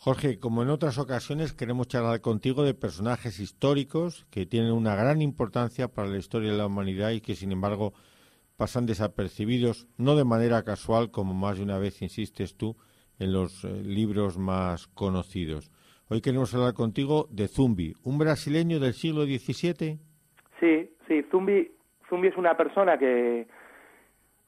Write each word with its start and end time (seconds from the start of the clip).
Jorge, 0.00 0.38
como 0.38 0.62
en 0.62 0.68
otras 0.68 0.96
ocasiones, 0.98 1.52
queremos 1.52 1.88
charlar 1.88 2.20
contigo 2.20 2.62
de 2.62 2.72
personajes 2.72 3.40
históricos 3.40 4.26
que 4.30 4.46
tienen 4.46 4.70
una 4.70 4.94
gran 4.94 5.20
importancia 5.20 5.88
para 5.88 6.06
la 6.06 6.18
historia 6.18 6.52
de 6.52 6.56
la 6.56 6.66
humanidad 6.66 7.10
y 7.10 7.20
que, 7.20 7.34
sin 7.34 7.50
embargo, 7.50 7.94
pasan 8.56 8.86
desapercibidos, 8.86 9.88
no 9.96 10.14
de 10.14 10.24
manera 10.24 10.62
casual, 10.62 11.10
como 11.10 11.34
más 11.34 11.58
de 11.58 11.64
una 11.64 11.78
vez 11.78 12.00
insistes 12.00 12.56
tú, 12.56 12.76
en 13.18 13.32
los 13.32 13.64
eh, 13.64 13.82
libros 13.82 14.38
más 14.38 14.86
conocidos. 14.86 15.72
Hoy 16.08 16.20
queremos 16.20 16.54
hablar 16.54 16.74
contigo 16.74 17.26
de 17.32 17.48
Zumbi, 17.48 17.94
un 18.04 18.18
brasileño 18.18 18.78
del 18.78 18.94
siglo 18.94 19.24
XVII. 19.24 19.98
Sí, 20.60 20.90
sí, 21.08 21.26
Zumbi, 21.28 21.72
Zumbi 22.08 22.28
es 22.28 22.36
una 22.36 22.56
persona 22.56 22.96
que 22.98 23.48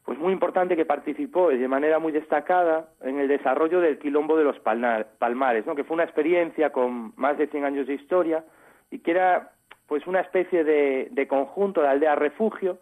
pues 0.04 0.18
muy 0.18 0.32
importante 0.32 0.76
que 0.76 0.84
participó 0.84 1.50
de 1.50 1.68
manera 1.68 1.98
muy 1.98 2.12
destacada 2.12 2.88
en 3.02 3.18
el 3.18 3.28
desarrollo 3.28 3.80
del 3.80 3.98
quilombo 3.98 4.36
de 4.36 4.44
los 4.44 4.58
Palmares, 4.60 5.66
¿no? 5.66 5.74
que 5.74 5.84
fue 5.84 5.94
una 5.94 6.04
experiencia 6.04 6.70
con 6.70 7.12
más 7.16 7.38
de 7.38 7.46
100 7.46 7.64
años 7.64 7.86
de 7.86 7.94
historia 7.94 8.44
y 8.90 9.00
que 9.00 9.12
era 9.12 9.52
pues 9.86 10.06
una 10.06 10.20
especie 10.20 10.64
de, 10.64 11.26
conjunto 11.28 11.82
de 11.82 11.88
aldea 11.88 12.14
refugio 12.14 12.78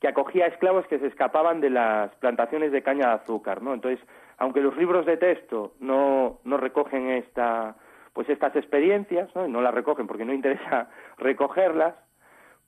que 0.00 0.08
acogía 0.08 0.44
a 0.44 0.48
esclavos 0.48 0.86
que 0.86 0.98
se 0.98 1.08
escapaban 1.08 1.60
de 1.60 1.70
las 1.70 2.14
plantaciones 2.16 2.72
de 2.72 2.82
caña 2.82 3.08
de 3.08 3.14
azúcar, 3.14 3.62
¿no? 3.62 3.74
Entonces, 3.74 4.04
aunque 4.38 4.60
los 4.60 4.76
libros 4.76 5.04
de 5.06 5.16
texto 5.16 5.74
no, 5.80 6.38
no 6.44 6.56
recogen 6.56 7.10
esta, 7.10 7.76
pues 8.12 8.28
estas 8.28 8.54
experiencias, 8.56 9.28
¿no? 9.34 9.48
No 9.48 9.60
las 9.60 9.74
recogen 9.74 10.06
porque 10.06 10.24
no 10.24 10.32
interesa 10.32 10.88
recogerlas, 11.18 11.94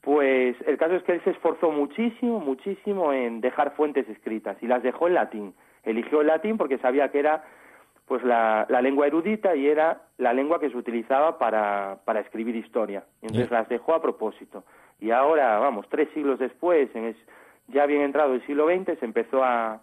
pues 0.04 0.56
el 0.66 0.76
caso 0.76 0.96
es 0.96 1.02
que 1.02 1.12
él 1.12 1.24
se 1.24 1.30
esforzó 1.30 1.70
muchísimo, 1.70 2.38
muchísimo 2.38 3.12
en 3.12 3.40
dejar 3.40 3.74
fuentes 3.74 4.08
escritas 4.08 4.56
y 4.60 4.66
las 4.66 4.82
dejó 4.82 5.08
en 5.08 5.14
latín. 5.14 5.54
Eligió 5.82 6.20
el 6.20 6.26
latín 6.26 6.58
porque 6.58 6.78
sabía 6.78 7.10
que 7.10 7.20
era 7.20 7.44
pues 8.06 8.22
la, 8.22 8.66
lengua 8.82 9.06
erudita 9.06 9.56
y 9.56 9.66
era 9.66 10.02
la 10.18 10.34
lengua 10.34 10.60
que 10.60 10.68
se 10.68 10.76
utilizaba 10.76 11.38
para, 11.38 12.00
para 12.04 12.20
escribir 12.20 12.54
historia. 12.54 13.04
Entonces 13.22 13.50
las 13.50 13.66
dejó 13.70 13.94
a 13.94 14.02
propósito. 14.02 14.64
Y 15.00 15.10
ahora, 15.10 15.58
vamos, 15.58 15.86
tres 15.88 16.08
siglos 16.12 16.38
después, 16.38 16.94
en 16.94 17.16
ya 17.68 17.86
bien 17.86 18.02
entrado 18.02 18.34
el 18.34 18.44
siglo 18.46 18.66
XX, 18.66 18.98
se 18.98 19.06
empezó 19.06 19.42
a, 19.42 19.80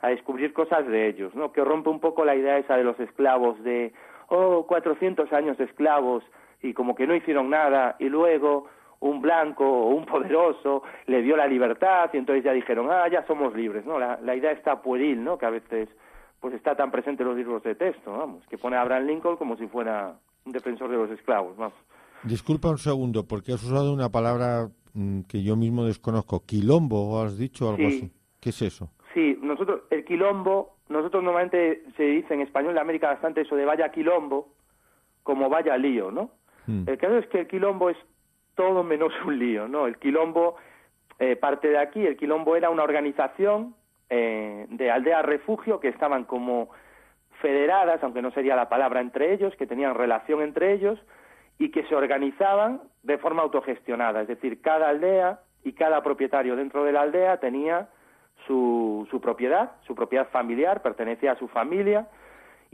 a 0.00 0.08
descubrir 0.08 0.52
cosas 0.52 0.86
de 0.86 1.08
ellos, 1.08 1.34
¿no? 1.34 1.50
Que 1.52 1.64
rompe 1.64 1.90
un 1.90 1.98
poco 1.98 2.24
la 2.24 2.36
idea 2.36 2.58
esa 2.58 2.76
de 2.76 2.84
los 2.84 2.98
esclavos, 3.00 3.60
de, 3.64 3.92
oh, 4.28 4.66
400 4.68 5.32
años 5.32 5.58
de 5.58 5.64
esclavos 5.64 6.22
y 6.62 6.74
como 6.74 6.94
que 6.94 7.08
no 7.08 7.14
hicieron 7.16 7.50
nada 7.50 7.96
y 7.98 8.08
luego 8.08 8.68
un 9.00 9.20
blanco 9.20 9.64
o 9.64 9.94
un 9.94 10.06
poderoso 10.06 10.82
le 11.06 11.22
dio 11.22 11.36
la 11.36 11.46
libertad 11.46 12.10
y 12.12 12.18
entonces 12.18 12.44
ya 12.44 12.52
dijeron, 12.52 12.88
ah, 12.90 13.08
ya 13.08 13.26
somos 13.26 13.54
libres, 13.54 13.84
¿no? 13.84 13.98
La, 13.98 14.36
idea 14.36 14.52
está 14.52 14.82
pueril, 14.82 15.22
¿no? 15.22 15.38
Que 15.38 15.46
a 15.46 15.50
veces 15.50 15.88
pues 16.40 16.54
está 16.54 16.76
tan 16.76 16.90
presente 16.90 17.22
en 17.22 17.30
los 17.30 17.38
libros 17.38 17.62
de 17.62 17.74
texto, 17.74 18.12
vamos, 18.12 18.46
que 18.48 18.58
pone 18.58 18.76
a 18.76 18.82
Abraham 18.82 19.06
Lincoln 19.06 19.36
como 19.36 19.56
si 19.56 19.66
fuera 19.66 20.14
un 20.44 20.52
defensor 20.52 20.90
de 20.90 20.96
los 20.96 21.10
esclavos, 21.10 21.56
vamos. 21.56 21.78
Disculpa 22.22 22.68
un 22.70 22.78
segundo, 22.78 23.26
porque 23.26 23.52
has 23.52 23.62
usado 23.62 23.92
una 23.92 24.10
palabra 24.10 24.68
mm, 24.92 25.22
que 25.22 25.42
yo 25.42 25.56
mismo 25.56 25.84
desconozco, 25.84 26.44
quilombo, 26.44 27.08
¿o 27.08 27.22
has 27.22 27.38
dicho 27.38 27.70
algo 27.70 27.86
así? 27.86 28.12
¿Qué 28.40 28.50
es 28.50 28.62
eso? 28.62 28.90
Sí, 29.14 29.38
nosotros, 29.40 29.82
el 29.90 30.04
quilombo, 30.04 30.76
nosotros 30.88 31.22
normalmente 31.22 31.82
se 31.96 32.02
dice 32.02 32.34
en 32.34 32.40
español 32.40 32.74
de 32.74 32.80
América 32.80 33.08
bastante 33.08 33.42
eso 33.42 33.56
de 33.56 33.64
vaya 33.64 33.90
quilombo, 33.90 34.54
como 35.22 35.48
vaya 35.48 35.76
lío, 35.76 36.10
¿no? 36.10 36.30
Hmm. 36.66 36.84
El 36.86 36.98
caso 36.98 37.18
es 37.18 37.26
que 37.28 37.40
el 37.40 37.46
quilombo 37.46 37.90
es 37.90 37.96
todo 38.54 38.82
menos 38.82 39.12
un 39.24 39.38
lío, 39.38 39.68
¿no? 39.68 39.86
El 39.86 39.98
quilombo 39.98 40.56
eh, 41.18 41.36
parte 41.36 41.68
de 41.68 41.78
aquí, 41.78 42.06
el 42.06 42.16
quilombo 42.16 42.56
era 42.56 42.70
una 42.70 42.82
organización 42.82 43.74
eh, 44.10 44.66
de 44.68 44.90
aldeas 44.90 45.24
refugio 45.24 45.80
que 45.80 45.88
estaban 45.88 46.24
como 46.24 46.70
federadas, 47.40 48.02
aunque 48.02 48.22
no 48.22 48.30
sería 48.30 48.56
la 48.56 48.68
palabra 48.68 49.00
entre 49.00 49.32
ellos, 49.32 49.54
que 49.56 49.66
tenían 49.66 49.94
relación 49.94 50.42
entre 50.42 50.72
ellos 50.72 50.98
y 51.58 51.70
que 51.70 51.84
se 51.84 51.94
organizaban 51.94 52.80
de 53.02 53.18
forma 53.18 53.42
autogestionada, 53.42 54.22
es 54.22 54.28
decir, 54.28 54.60
cada 54.60 54.88
aldea 54.88 55.40
y 55.62 55.72
cada 55.72 56.02
propietario 56.02 56.56
dentro 56.56 56.84
de 56.84 56.92
la 56.92 57.02
aldea 57.02 57.38
tenía 57.38 57.88
su, 58.46 59.06
su 59.10 59.20
propiedad, 59.20 59.72
su 59.86 59.94
propiedad 59.94 60.28
familiar, 60.28 60.82
pertenecía 60.82 61.32
a 61.32 61.38
su 61.38 61.48
familia, 61.48 62.08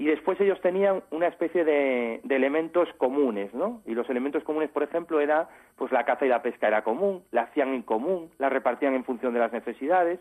y 0.00 0.06
después 0.06 0.40
ellos 0.40 0.58
tenían 0.62 1.02
una 1.10 1.26
especie 1.26 1.62
de, 1.62 2.22
elementos 2.26 2.88
comunes, 2.96 3.52
¿no? 3.52 3.82
Y 3.84 3.92
los 3.92 4.08
elementos 4.08 4.42
comunes, 4.44 4.70
por 4.70 4.82
ejemplo, 4.82 5.20
era 5.20 5.50
pues 5.76 5.92
la 5.92 6.06
caza 6.06 6.24
y 6.24 6.30
la 6.30 6.40
pesca 6.40 6.68
era 6.68 6.82
común, 6.82 7.22
la 7.32 7.42
hacían 7.42 7.74
en 7.74 7.82
común, 7.82 8.30
la 8.38 8.48
repartían 8.48 8.94
en 8.94 9.04
función 9.04 9.34
de 9.34 9.40
las 9.40 9.52
necesidades, 9.52 10.18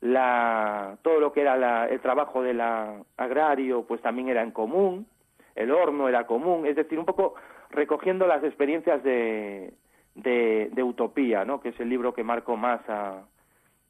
la, 0.00 0.96
todo 1.02 1.18
lo 1.18 1.32
que 1.32 1.40
era 1.40 1.88
el 1.88 1.98
trabajo 1.98 2.40
del 2.44 2.60
agrario, 2.60 3.82
pues 3.82 4.00
también 4.00 4.28
era 4.28 4.44
en 4.44 4.52
común, 4.52 5.08
el 5.56 5.72
horno 5.72 6.08
era 6.08 6.24
común, 6.28 6.64
es 6.64 6.76
decir, 6.76 6.96
un 6.96 7.04
poco 7.04 7.34
recogiendo 7.70 8.28
las 8.28 8.44
experiencias 8.44 9.02
de, 9.02 9.74
de, 10.14 10.82
Utopía, 10.84 11.44
¿no? 11.44 11.60
Que 11.60 11.70
es 11.70 11.80
el 11.80 11.88
libro 11.88 12.14
que 12.14 12.22
marcó 12.22 12.56
más 12.56 12.80
a, 12.88 13.24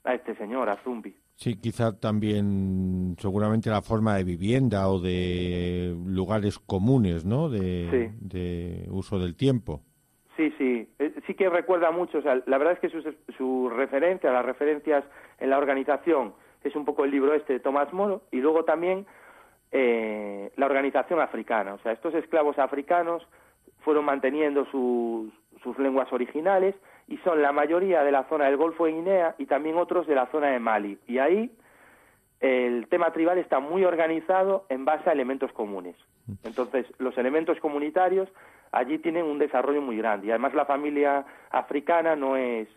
a 0.04 0.14
este 0.14 0.34
señor, 0.36 0.70
a 0.70 0.76
Zumbi. 0.76 1.14
Sí, 1.40 1.56
quizá 1.56 1.98
también 1.98 3.16
seguramente 3.18 3.70
la 3.70 3.80
forma 3.80 4.14
de 4.16 4.24
vivienda 4.24 4.90
o 4.90 5.00
de 5.00 5.96
lugares 6.04 6.58
comunes, 6.58 7.24
¿no? 7.24 7.48
De, 7.48 8.12
de 8.20 8.86
uso 8.90 9.18
del 9.18 9.34
tiempo. 9.34 9.80
Sí, 10.36 10.52
sí, 10.58 10.86
eh, 10.98 11.14
sí 11.26 11.32
que 11.32 11.48
recuerda 11.48 11.92
mucho, 11.92 12.18
o 12.18 12.22
sea, 12.22 12.42
la 12.44 12.58
verdad 12.58 12.74
es 12.74 12.80
que 12.80 12.90
su, 12.90 13.14
su 13.38 13.70
referencia, 13.70 14.30
las 14.30 14.44
referencias 14.44 15.02
en 15.38 15.48
la 15.48 15.56
organización, 15.56 16.34
es 16.62 16.76
un 16.76 16.84
poco 16.84 17.06
el 17.06 17.10
libro 17.10 17.32
este 17.32 17.54
de 17.54 17.60
Tomás 17.60 17.90
Moro, 17.94 18.20
y 18.30 18.36
luego 18.36 18.64
también 18.66 19.06
eh, 19.72 20.52
la 20.56 20.66
organización 20.66 21.20
africana, 21.20 21.72
o 21.72 21.78
sea, 21.78 21.92
estos 21.92 22.12
esclavos 22.16 22.58
africanos 22.58 23.26
fueron 23.78 24.04
manteniendo 24.04 24.66
sus, 24.66 25.32
sus 25.62 25.78
lenguas 25.78 26.12
originales 26.12 26.74
y 27.10 27.18
son 27.18 27.42
la 27.42 27.50
mayoría 27.50 28.04
de 28.04 28.12
la 28.12 28.24
zona 28.28 28.46
del 28.46 28.56
Golfo 28.56 28.86
de 28.86 28.92
Guinea 28.92 29.34
y 29.36 29.46
también 29.46 29.76
otros 29.76 30.06
de 30.06 30.14
la 30.14 30.26
zona 30.26 30.46
de 30.46 30.60
Mali. 30.60 30.96
Y 31.08 31.18
ahí 31.18 31.50
el 32.38 32.86
tema 32.88 33.12
tribal 33.12 33.36
está 33.38 33.58
muy 33.58 33.84
organizado 33.84 34.64
en 34.68 34.84
base 34.84 35.10
a 35.10 35.12
elementos 35.12 35.52
comunes. 35.52 35.96
Entonces, 36.44 36.86
los 36.98 37.18
elementos 37.18 37.58
comunitarios 37.58 38.28
allí 38.70 38.98
tienen 38.98 39.24
un 39.24 39.40
desarrollo 39.40 39.82
muy 39.82 39.96
grande. 39.96 40.28
Y 40.28 40.30
además 40.30 40.54
la 40.54 40.66
familia 40.66 41.26
africana 41.50 42.14
no 42.14 42.36
es 42.36 42.68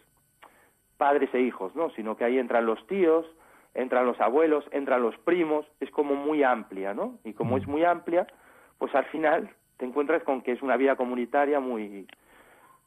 padres 0.98 1.30
e 1.34 1.40
hijos, 1.40 1.76
¿no? 1.76 1.92
Sino 1.92 2.18
que 2.18 2.26
ahí 2.26 2.40
entran 2.40 2.66
los 2.66 2.86
tíos, 2.88 3.28
entran 3.76 4.08
los 4.08 4.20
abuelos, 4.20 4.66
entran 4.72 5.04
los 5.04 5.16
primos, 5.20 5.68
es 5.80 5.92
como 5.92 6.16
muy 6.16 6.42
amplia, 6.42 6.96
¿no? 6.96 7.20
Y 7.24 7.34
como 7.34 7.58
es 7.58 7.68
muy 7.68 7.86
amplia, 7.86 8.26
pues 8.80 8.96
al 8.96 9.06
final 9.06 9.52
te 9.78 9.86
encuentras 9.86 10.24
con 10.24 10.42
que 10.42 10.54
es 10.54 10.64
una 10.64 10.76
vida 10.76 10.96
comunitaria 10.96 11.60
muy, 11.60 12.08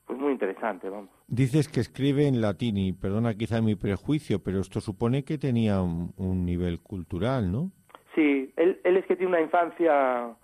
pues 0.07 0.19
muy 0.19 0.33
interesante, 0.33 0.89
vamos. 0.89 1.11
Dices 1.27 1.69
que 1.69 1.81
escribe 1.81 2.27
en 2.27 2.41
latín 2.41 2.77
y 2.77 2.93
perdona 2.93 3.35
quizá 3.35 3.61
mi 3.61 3.75
prejuicio, 3.75 4.43
pero 4.43 4.61
esto 4.61 4.81
supone 4.81 5.25
que 5.25 5.37
tenía 5.37 5.83
un, 5.83 6.45
nivel 6.47 6.81
cultural, 6.81 7.51
¿no? 7.51 7.73
Sí, 8.15 8.53
él, 8.57 8.81
él, 8.85 8.97
es 8.97 9.07
que 9.07 9.17
tiene 9.17 9.33
una 9.33 9.41
infancia, 9.41 10.35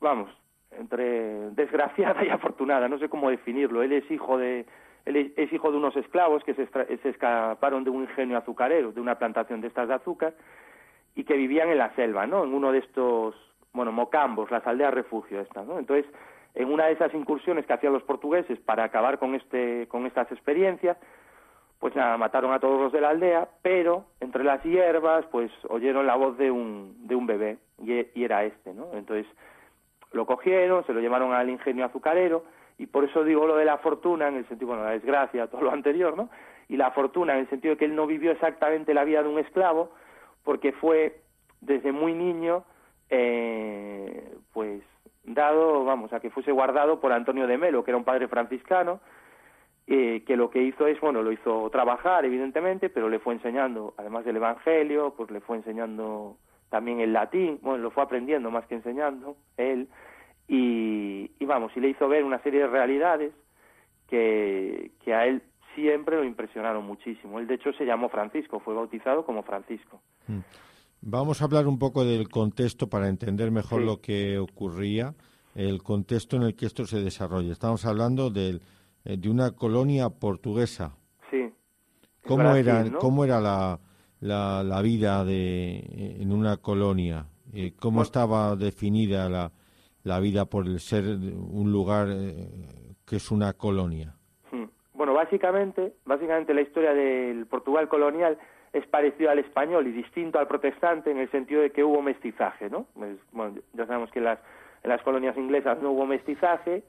vamos, 0.00 0.30
entre 0.78 1.50
desgraciada 1.50 2.24
y 2.24 2.28
afortunada, 2.30 2.88
no 2.88 2.98
sé 2.98 3.08
cómo 3.08 3.30
definirlo. 3.30 3.82
Él 3.82 3.92
es 3.92 4.10
hijo 4.10 4.36
de 4.36 4.66
él 5.04 5.32
es, 5.36 5.52
hijo 5.52 5.70
de 5.70 5.76
unos 5.76 5.94
esclavos 5.96 6.42
que 6.44 6.54
se, 6.54 6.66
se, 6.66 7.08
escaparon 7.08 7.84
de 7.84 7.90
un 7.90 8.02
ingenio 8.02 8.38
azucarero, 8.38 8.92
de 8.92 9.00
una 9.00 9.18
plantación 9.18 9.60
de 9.60 9.68
estas 9.68 9.88
de 9.88 9.94
azúcar, 9.94 10.34
y 11.14 11.24
que 11.24 11.34
vivían 11.34 11.68
en 11.68 11.78
la 11.78 11.94
selva, 11.94 12.26
¿no? 12.26 12.44
En 12.44 12.54
uno 12.54 12.72
de 12.72 12.78
estos, 12.78 13.34
bueno, 13.72 13.92
mocambos, 13.92 14.50
las 14.50 14.66
aldeas 14.66 14.94
refugio 14.94 15.40
estas, 15.40 15.66
¿no? 15.66 15.78
Entonces, 15.78 16.06
en 16.54 16.72
una 16.72 16.86
de 16.86 16.92
esas 16.92 17.12
incursiones 17.14 17.66
que 17.66 17.72
hacían 17.72 17.92
los 17.92 18.02
portugueses 18.02 18.58
para 18.60 18.84
acabar 18.84 19.18
con, 19.18 19.34
este, 19.34 19.88
con 19.88 20.06
estas 20.06 20.30
experiencias, 20.30 20.96
pues 21.80 21.94
nada, 21.96 22.16
mataron 22.16 22.52
a 22.52 22.60
todos 22.60 22.80
los 22.80 22.92
de 22.92 23.00
la 23.00 23.10
aldea, 23.10 23.48
pero 23.62 24.04
entre 24.20 24.44
las 24.44 24.62
hierbas, 24.62 25.26
pues 25.26 25.50
oyeron 25.68 26.06
la 26.06 26.14
voz 26.14 26.38
de 26.38 26.50
un, 26.50 27.06
de 27.06 27.16
un 27.16 27.26
bebé, 27.26 27.58
y, 27.82 28.22
era 28.22 28.44
este, 28.44 28.72
¿no? 28.72 28.86
Entonces 28.94 29.26
lo 30.12 30.26
cogieron, 30.26 30.86
se 30.86 30.92
lo 30.92 31.00
llevaron 31.00 31.32
al 31.32 31.50
ingenio 31.50 31.84
azucarero, 31.84 32.44
y 32.78 32.86
por 32.86 33.04
eso 33.04 33.24
digo 33.24 33.46
lo 33.46 33.56
de 33.56 33.64
la 33.64 33.78
fortuna, 33.78 34.28
en 34.28 34.36
el 34.36 34.48
sentido, 34.48 34.68
bueno, 34.68 34.84
la 34.84 34.92
desgracia, 34.92 35.48
todo 35.48 35.62
lo 35.62 35.72
anterior, 35.72 36.16
¿no? 36.16 36.30
Y 36.68 36.76
la 36.76 36.92
fortuna, 36.92 37.34
en 37.34 37.40
el 37.40 37.50
sentido 37.50 37.74
de 37.74 37.78
que 37.78 37.84
él 37.84 37.94
no 37.94 38.06
vivió 38.06 38.30
exactamente 38.30 38.94
la 38.94 39.04
vida 39.04 39.22
de 39.22 39.28
un 39.28 39.38
esclavo, 39.38 39.90
porque 40.44 40.72
fue 40.72 41.20
desde 41.60 41.92
muy 41.92 42.14
niño 42.14 42.64
eh, 43.10 44.34
dado, 45.24 45.84
vamos, 45.84 46.12
a 46.12 46.20
que 46.20 46.30
fuese 46.30 46.52
guardado 46.52 47.00
por 47.00 47.12
Antonio 47.12 47.46
de 47.46 47.58
Melo, 47.58 47.84
que 47.84 47.90
era 47.90 47.98
un 47.98 48.04
padre 48.04 48.28
franciscano, 48.28 49.00
eh, 49.86 50.22
que 50.26 50.36
lo 50.36 50.50
que 50.50 50.62
hizo 50.62 50.86
es, 50.86 51.00
bueno, 51.00 51.22
lo 51.22 51.32
hizo 51.32 51.68
trabajar, 51.70 52.24
evidentemente, 52.24 52.88
pero 52.88 53.08
le 53.08 53.18
fue 53.18 53.34
enseñando, 53.34 53.94
además 53.96 54.24
del 54.24 54.36
Evangelio, 54.36 55.14
pues 55.16 55.30
le 55.30 55.40
fue 55.40 55.56
enseñando 55.56 56.36
también 56.70 57.00
el 57.00 57.12
latín, 57.12 57.58
bueno, 57.62 57.82
lo 57.82 57.90
fue 57.90 58.02
aprendiendo 58.02 58.50
más 58.50 58.66
que 58.66 58.74
enseñando 58.74 59.36
él, 59.56 59.88
y, 60.48 61.30
y 61.38 61.44
vamos, 61.44 61.72
y 61.76 61.80
le 61.80 61.88
hizo 61.88 62.08
ver 62.08 62.24
una 62.24 62.38
serie 62.42 62.60
de 62.60 62.66
realidades 62.66 63.32
que, 64.08 64.90
que 65.04 65.14
a 65.14 65.26
él 65.26 65.42
siempre 65.74 66.16
lo 66.16 66.24
impresionaron 66.24 66.84
muchísimo. 66.86 67.38
Él, 67.38 67.46
de 67.46 67.54
hecho, 67.54 67.72
se 67.72 67.84
llamó 67.84 68.08
Francisco, 68.08 68.60
fue 68.60 68.74
bautizado 68.74 69.24
como 69.24 69.42
Francisco. 69.42 70.00
Mm. 70.28 70.40
Vamos 71.06 71.42
a 71.42 71.44
hablar 71.44 71.66
un 71.66 71.78
poco 71.78 72.02
del 72.02 72.30
contexto 72.30 72.88
para 72.88 73.10
entender 73.10 73.50
mejor 73.50 73.82
lo 73.82 74.00
que 74.00 74.38
ocurría, 74.38 75.14
el 75.54 75.82
contexto 75.82 76.36
en 76.36 76.44
el 76.44 76.56
que 76.56 76.64
esto 76.64 76.86
se 76.86 77.02
desarrolla. 77.02 77.52
Estamos 77.52 77.84
hablando 77.84 78.30
de, 78.30 78.58
eh, 79.04 79.18
de 79.18 79.28
una 79.28 79.50
colonia 79.50 80.08
portuguesa. 80.08 80.96
Sí. 81.30 81.52
¿Cómo, 82.26 82.56
era, 82.56 82.90
¿cómo 82.98 83.22
era 83.22 83.38
la, 83.38 83.78
la, 84.20 84.80
vida 84.80 85.26
de, 85.26 86.16
en 86.22 86.32
una 86.32 86.56
colonia? 86.56 87.26
Eh, 87.52 87.74
¿Cómo 87.78 88.00
estaba 88.00 88.56
definida 88.56 89.28
la, 89.28 89.52
la 90.04 90.20
vida 90.20 90.46
por 90.46 90.66
el 90.66 90.80
ser 90.80 91.04
un 91.04 91.70
lugar 91.70 92.08
eh, 92.10 92.48
que 93.04 93.16
es 93.16 93.30
una 93.30 93.52
colonia? 93.52 94.14
Hmm. 94.50 94.68
Bueno, 94.94 95.12
básicamente, 95.12 95.96
básicamente 96.06 96.54
la 96.54 96.62
historia 96.62 96.94
del 96.94 97.44
Portugal 97.44 97.90
colonial 97.90 98.38
es 98.74 98.84
parecido 98.88 99.30
al 99.30 99.38
español 99.38 99.86
y 99.86 99.92
distinto 99.92 100.40
al 100.40 100.48
protestante 100.48 101.10
en 101.12 101.18
el 101.18 101.30
sentido 101.30 101.62
de 101.62 101.70
que 101.70 101.84
hubo 101.84 102.02
mestizaje, 102.02 102.68
¿no? 102.68 102.86
bueno, 103.30 103.54
ya 103.72 103.86
sabemos 103.86 104.10
que 104.10 104.18
en 104.18 104.24
las, 104.24 104.40
en 104.82 104.90
las 104.90 105.00
colonias 105.02 105.36
inglesas 105.36 105.80
no 105.80 105.92
hubo 105.92 106.04
mestizaje 106.06 106.82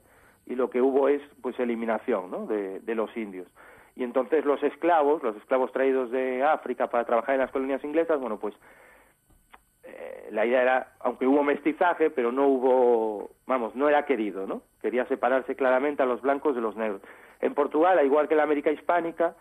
y 0.46 0.56
lo 0.56 0.68
que 0.68 0.82
hubo 0.82 1.08
es 1.08 1.22
pues 1.40 1.58
eliminación, 1.60 2.30
¿no? 2.30 2.46
de, 2.46 2.94
los 2.96 3.16
indios. 3.16 3.46
Y 3.94 4.02
entonces 4.02 4.44
los 4.44 4.60
esclavos, 4.64 5.22
los 5.22 5.36
esclavos 5.36 5.70
traídos 5.70 6.10
de 6.10 6.42
África 6.42 6.88
para 6.88 7.04
trabajar 7.04 7.36
en 7.36 7.42
las 7.42 7.52
colonias 7.52 7.84
inglesas, 7.84 8.18
bueno, 8.18 8.36
pues 8.40 8.54
eh, 9.84 10.28
la 10.32 10.44
idea 10.44 10.62
era, 10.62 10.92
aunque 10.98 11.26
hubo 11.26 11.44
mestizaje, 11.44 12.10
pero 12.10 12.32
no 12.32 12.48
hubo, 12.48 13.30
vamos, 13.46 13.76
no 13.76 13.88
era 13.88 14.04
querido, 14.04 14.44
¿no? 14.46 14.62
Quería 14.82 15.06
separarse 15.06 15.54
claramente 15.54 16.02
a 16.02 16.06
los 16.06 16.20
blancos 16.20 16.56
de 16.56 16.60
los 16.60 16.74
negros. 16.74 17.00
En 17.40 17.54
Portugal, 17.54 17.96
al 17.96 18.06
igual 18.06 18.26
que 18.26 18.34
en 18.34 18.38
la 18.38 18.44
América 18.44 18.72
hispánica, 18.72 19.36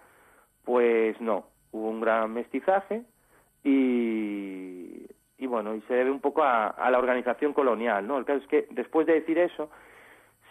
pues 0.64 1.20
no, 1.20 1.46
hubo 1.72 1.90
un 1.90 2.02
gran 2.02 2.34
mestizaje 2.34 3.04
y, 3.64 5.08
y 5.38 5.48
bueno, 5.48 5.76
y 5.76 5.82
se 5.82 5.94
debe 5.94 6.12
un 6.12 6.22
poco 6.22 6.44
a, 6.44 6.76
la 6.90 6.98
organización 6.98 7.54
colonial, 7.54 8.08
¿no? 8.08 8.18
El 8.18 8.26
caso 8.26 8.40
es 8.40 8.48
que 8.48 8.68
después 8.72 9.06
de 9.08 9.14
decir 9.14 9.38
eso, 9.38 9.70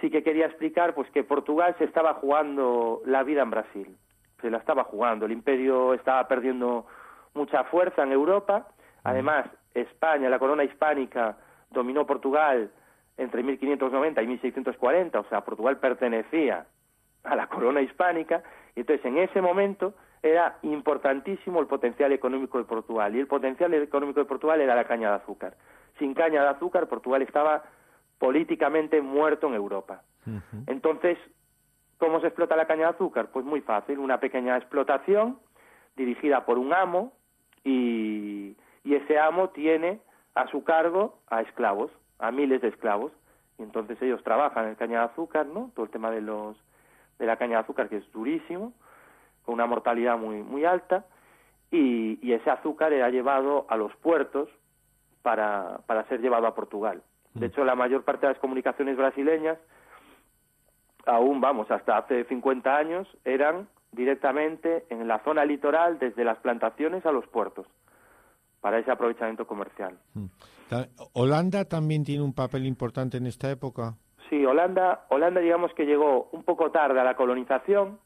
sí 0.00 0.10
que 0.10 0.22
quería 0.22 0.46
explicar 0.46 0.94
pues 0.94 1.10
que 1.10 1.24
Portugal 1.24 1.74
se 1.78 1.84
estaba 1.84 2.14
jugando 2.14 3.00
la 3.06 3.22
vida 3.22 3.42
en 3.42 3.50
Brasil, 3.50 3.96
se 4.40 4.50
la 4.50 4.58
estaba 4.58 4.84
jugando, 4.84 5.26
el 5.26 5.32
imperio 5.32 5.94
estaba 5.94 6.26
perdiendo 6.28 6.86
mucha 7.34 7.64
fuerza 7.64 8.02
en 8.02 8.12
Europa, 8.12 8.68
además 9.02 9.46
España, 9.72 10.28
la 10.28 10.38
corona 10.38 10.64
hispánica 10.64 11.36
dominó 11.70 12.06
Portugal 12.06 12.70
entre 13.16 13.42
1590 13.42 14.22
y 14.22 14.26
1640, 14.26 15.20
o 15.20 15.24
sea, 15.28 15.40
Portugal 15.42 15.78
pertenecía 15.78 16.66
a 17.22 17.36
la 17.36 17.46
corona 17.46 17.80
hispánica, 17.80 18.42
y 18.76 18.80
entonces 18.80 19.04
en 19.06 19.18
ese 19.18 19.40
momento 19.40 19.94
era 20.24 20.56
importantísimo 20.62 21.60
el 21.60 21.66
potencial 21.66 22.10
económico 22.10 22.56
de 22.56 22.64
Portugal 22.64 23.14
y 23.14 23.20
el 23.20 23.26
potencial 23.26 23.74
económico 23.74 24.20
de 24.20 24.26
Portugal 24.26 24.58
era 24.58 24.74
la 24.74 24.84
caña 24.84 25.10
de 25.10 25.16
azúcar. 25.16 25.54
Sin 25.98 26.14
caña 26.14 26.42
de 26.42 26.48
azúcar 26.48 26.88
Portugal 26.88 27.20
estaba 27.20 27.62
políticamente 28.18 29.02
muerto 29.02 29.48
en 29.48 29.54
Europa. 29.54 30.02
Entonces, 30.66 31.18
¿cómo 31.98 32.20
se 32.20 32.28
explota 32.28 32.56
la 32.56 32.66
caña 32.66 32.86
de 32.86 32.94
azúcar? 32.94 33.28
Pues 33.32 33.44
muy 33.44 33.60
fácil, 33.60 33.98
una 33.98 34.18
pequeña 34.18 34.56
explotación 34.56 35.38
dirigida 35.94 36.46
por 36.46 36.56
un 36.56 36.72
amo 36.72 37.12
y, 37.62 38.56
y 38.82 38.94
ese 38.94 39.18
amo 39.18 39.50
tiene 39.50 40.00
a 40.34 40.48
su 40.48 40.64
cargo 40.64 41.18
a 41.28 41.42
esclavos, 41.42 41.90
a 42.18 42.30
miles 42.30 42.62
de 42.62 42.68
esclavos. 42.68 43.12
Y 43.58 43.62
entonces 43.62 44.00
ellos 44.00 44.24
trabajan 44.24 44.68
en 44.68 44.74
caña 44.76 45.00
de 45.00 45.04
azúcar, 45.04 45.44
¿no? 45.44 45.70
Todo 45.74 45.84
el 45.84 45.92
tema 45.92 46.10
de 46.10 46.22
los 46.22 46.56
de 47.18 47.26
la 47.26 47.36
caña 47.36 47.58
de 47.58 47.64
azúcar 47.64 47.90
que 47.90 47.98
es 47.98 48.12
durísimo 48.12 48.72
con 49.44 49.54
una 49.54 49.66
mortalidad 49.66 50.18
muy, 50.18 50.42
muy 50.42 50.64
alta, 50.64 51.04
y, 51.70 52.32
ese 52.32 52.50
azúcar 52.50 52.92
era 52.92 53.10
llevado 53.10 53.66
a 53.68 53.76
los 53.76 53.94
puertos 53.96 54.48
para, 55.22 55.80
para 55.86 56.06
ser 56.08 56.20
llevado 56.20 56.46
a 56.46 56.54
Portugal. 56.54 57.02
De 57.34 57.46
mm. 57.46 57.50
hecho, 57.50 57.64
la 57.64 57.74
mayor 57.74 58.04
parte 58.04 58.26
de 58.26 58.32
las 58.32 58.40
comunicaciones 58.40 58.96
brasileñas, 58.96 59.58
aún 61.06 61.40
vamos, 61.40 61.70
hasta 61.70 61.98
hace 61.98 62.24
50 62.24 62.76
años, 62.76 63.08
eran 63.24 63.68
directamente 63.92 64.84
en 64.90 65.06
la 65.08 65.22
zona 65.24 65.44
litoral, 65.44 65.98
desde 65.98 66.24
las 66.24 66.38
plantaciones 66.38 67.04
a 67.06 67.12
los 67.12 67.26
puertos, 67.28 67.66
para 68.60 68.78
ese 68.78 68.90
aprovechamiento 68.90 69.46
comercial. 69.46 69.98
Mm. 70.14 70.26
¿Holanda 71.12 71.64
también 71.66 72.04
tiene 72.04 72.22
un 72.22 72.34
papel 72.34 72.66
importante 72.66 73.18
en 73.18 73.26
esta 73.26 73.50
época? 73.50 73.94
Sí, 74.28 74.44
Holanda, 74.44 75.06
Holanda 75.10 75.40
digamos 75.40 75.72
que 75.74 75.84
llegó 75.84 76.28
un 76.32 76.42
poco 76.42 76.70
tarde 76.70 77.00
a 77.00 77.04
la 77.04 77.14
colonización, 77.14 77.98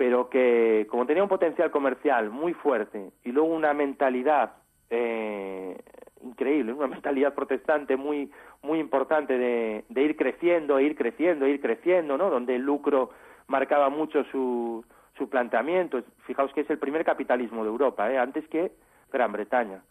pero 0.00 0.30
que 0.30 0.86
como 0.88 1.04
tenía 1.04 1.22
un 1.22 1.28
potencial 1.28 1.70
comercial 1.70 2.30
muy 2.30 2.54
fuerte 2.54 3.10
y 3.22 3.32
luego 3.32 3.50
una 3.54 3.74
mentalidad 3.74 4.52
eh, 4.88 5.76
increíble, 6.22 6.72
una 6.72 6.86
mentalidad 6.96 7.34
protestante 7.34 7.98
muy 7.98 8.30
muy 8.62 8.78
importante 8.78 9.36
de, 9.36 9.84
de, 9.90 10.02
ir 10.02 10.16
creciendo, 10.16 10.80
ir 10.80 10.96
creciendo, 10.96 11.46
ir 11.46 11.60
creciendo, 11.60 12.16
¿no? 12.16 12.30
Donde 12.30 12.56
el 12.56 12.62
lucro 12.62 13.10
marcaba 13.46 13.90
mucho 13.90 14.24
su, 14.32 14.82
su 15.18 15.28
planteamiento. 15.28 16.02
Fijaos 16.24 16.50
que 16.54 16.62
es 16.62 16.70
el 16.70 16.78
primer 16.78 17.04
capitalismo 17.04 17.62
de 17.62 17.68
Europa, 17.68 18.10
¿eh? 18.10 18.16
antes 18.16 18.48
que 18.48 18.72
Gran 19.12 19.32
Bretaña. 19.32 19.82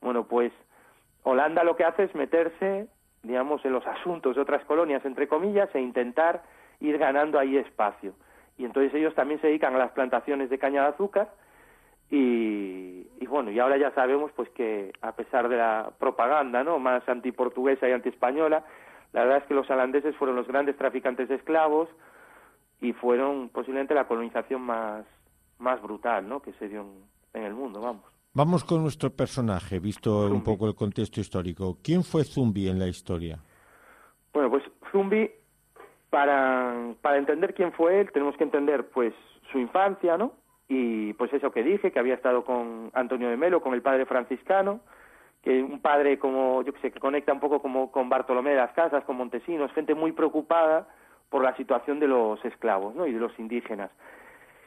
Bueno, 0.00 0.26
pues 0.26 0.50
Holanda 1.24 1.62
lo 1.62 1.76
que 1.76 1.84
hace 1.84 2.04
es 2.04 2.14
meterse, 2.14 2.86
digamos, 3.22 3.62
en 3.66 3.72
los 3.72 3.86
asuntos 3.86 4.34
de 4.34 4.40
otras 4.40 4.64
colonias, 4.64 5.04
entre 5.04 5.28
comillas, 5.28 5.68
e 5.74 5.80
intentar 5.82 6.42
ir 6.80 6.96
ganando 6.96 7.38
ahí 7.38 7.58
espacio 7.58 8.14
y 8.62 8.64
entonces 8.64 8.94
ellos 8.94 9.12
también 9.16 9.40
se 9.40 9.48
dedican 9.48 9.74
a 9.74 9.78
las 9.78 9.90
plantaciones 9.90 10.48
de 10.48 10.56
caña 10.56 10.82
de 10.82 10.88
azúcar 10.90 11.32
y, 12.10 13.26
bueno, 13.26 13.50
y 13.50 13.58
ahora 13.58 13.76
ya 13.76 13.90
sabemos 13.92 14.30
pues 14.36 14.48
que 14.50 14.92
a 15.00 15.16
pesar 15.16 15.48
de 15.48 15.56
la 15.56 15.90
propaganda 15.98 16.62
no 16.62 16.78
más 16.78 17.08
antiportuguesa 17.08 17.88
y 17.88 17.92
antiespañola, 17.92 18.64
la 19.12 19.22
verdad 19.22 19.38
es 19.38 19.44
que 19.46 19.54
los 19.54 19.68
holandeses 19.68 20.14
fueron 20.14 20.36
los 20.36 20.46
grandes 20.46 20.76
traficantes 20.76 21.28
de 21.28 21.34
esclavos 21.34 21.88
y 22.80 22.92
fueron 22.92 23.48
posiblemente 23.48 23.94
la 23.94 24.06
colonización 24.06 24.62
más, 24.62 25.04
más 25.58 25.82
brutal 25.82 26.28
¿no? 26.28 26.40
que 26.40 26.52
se 26.52 26.68
dio 26.68 26.86
en, 27.32 27.42
el 27.42 27.54
mundo, 27.54 27.80
vamos. 27.80 28.04
Vamos 28.32 28.62
con 28.62 28.82
nuestro 28.82 29.10
personaje, 29.10 29.80
visto 29.80 30.26
un 30.26 30.44
poco 30.44 30.68
el 30.68 30.76
contexto 30.76 31.20
histórico. 31.20 31.78
¿Quién 31.82 32.04
fue 32.04 32.22
Zumbi 32.22 32.68
en 32.68 32.78
la 32.78 32.86
historia? 32.86 33.40
Bueno, 34.32 34.50
pues 34.50 34.62
Zumbi 34.92 35.28
para, 36.12 36.74
para 37.00 37.16
entender 37.16 37.54
quién 37.54 37.72
fue 37.72 37.98
él 37.98 38.12
tenemos 38.12 38.36
que 38.36 38.44
entender 38.44 38.90
pues 38.90 39.14
su 39.50 39.58
infancia, 39.58 40.18
¿no? 40.18 40.34
Y 40.68 41.14
pues 41.14 41.32
eso 41.32 41.50
que 41.50 41.62
dije, 41.62 41.90
que 41.90 41.98
había 41.98 42.12
estado 42.12 42.44
con 42.44 42.90
Antonio 42.92 43.30
de 43.30 43.38
Melo, 43.38 43.62
con 43.62 43.72
el 43.72 43.80
padre 43.80 44.04
franciscano, 44.04 44.80
que 45.42 45.62
un 45.62 45.80
padre 45.80 46.18
como, 46.18 46.62
yo 46.64 46.74
que 46.74 46.80
sé, 46.82 46.90
que 46.90 47.00
conecta 47.00 47.32
un 47.32 47.40
poco 47.40 47.62
como 47.62 47.90
con 47.90 48.10
Bartolomé 48.10 48.50
de 48.50 48.56
las 48.56 48.72
Casas, 48.72 49.04
con 49.04 49.16
Montesinos, 49.16 49.72
gente 49.72 49.94
muy 49.94 50.12
preocupada 50.12 50.86
por 51.30 51.42
la 51.42 51.56
situación 51.56 51.98
de 51.98 52.08
los 52.08 52.44
esclavos, 52.44 52.94
¿no? 52.94 53.06
Y 53.06 53.14
de 53.14 53.18
los 53.18 53.36
indígenas. 53.38 53.90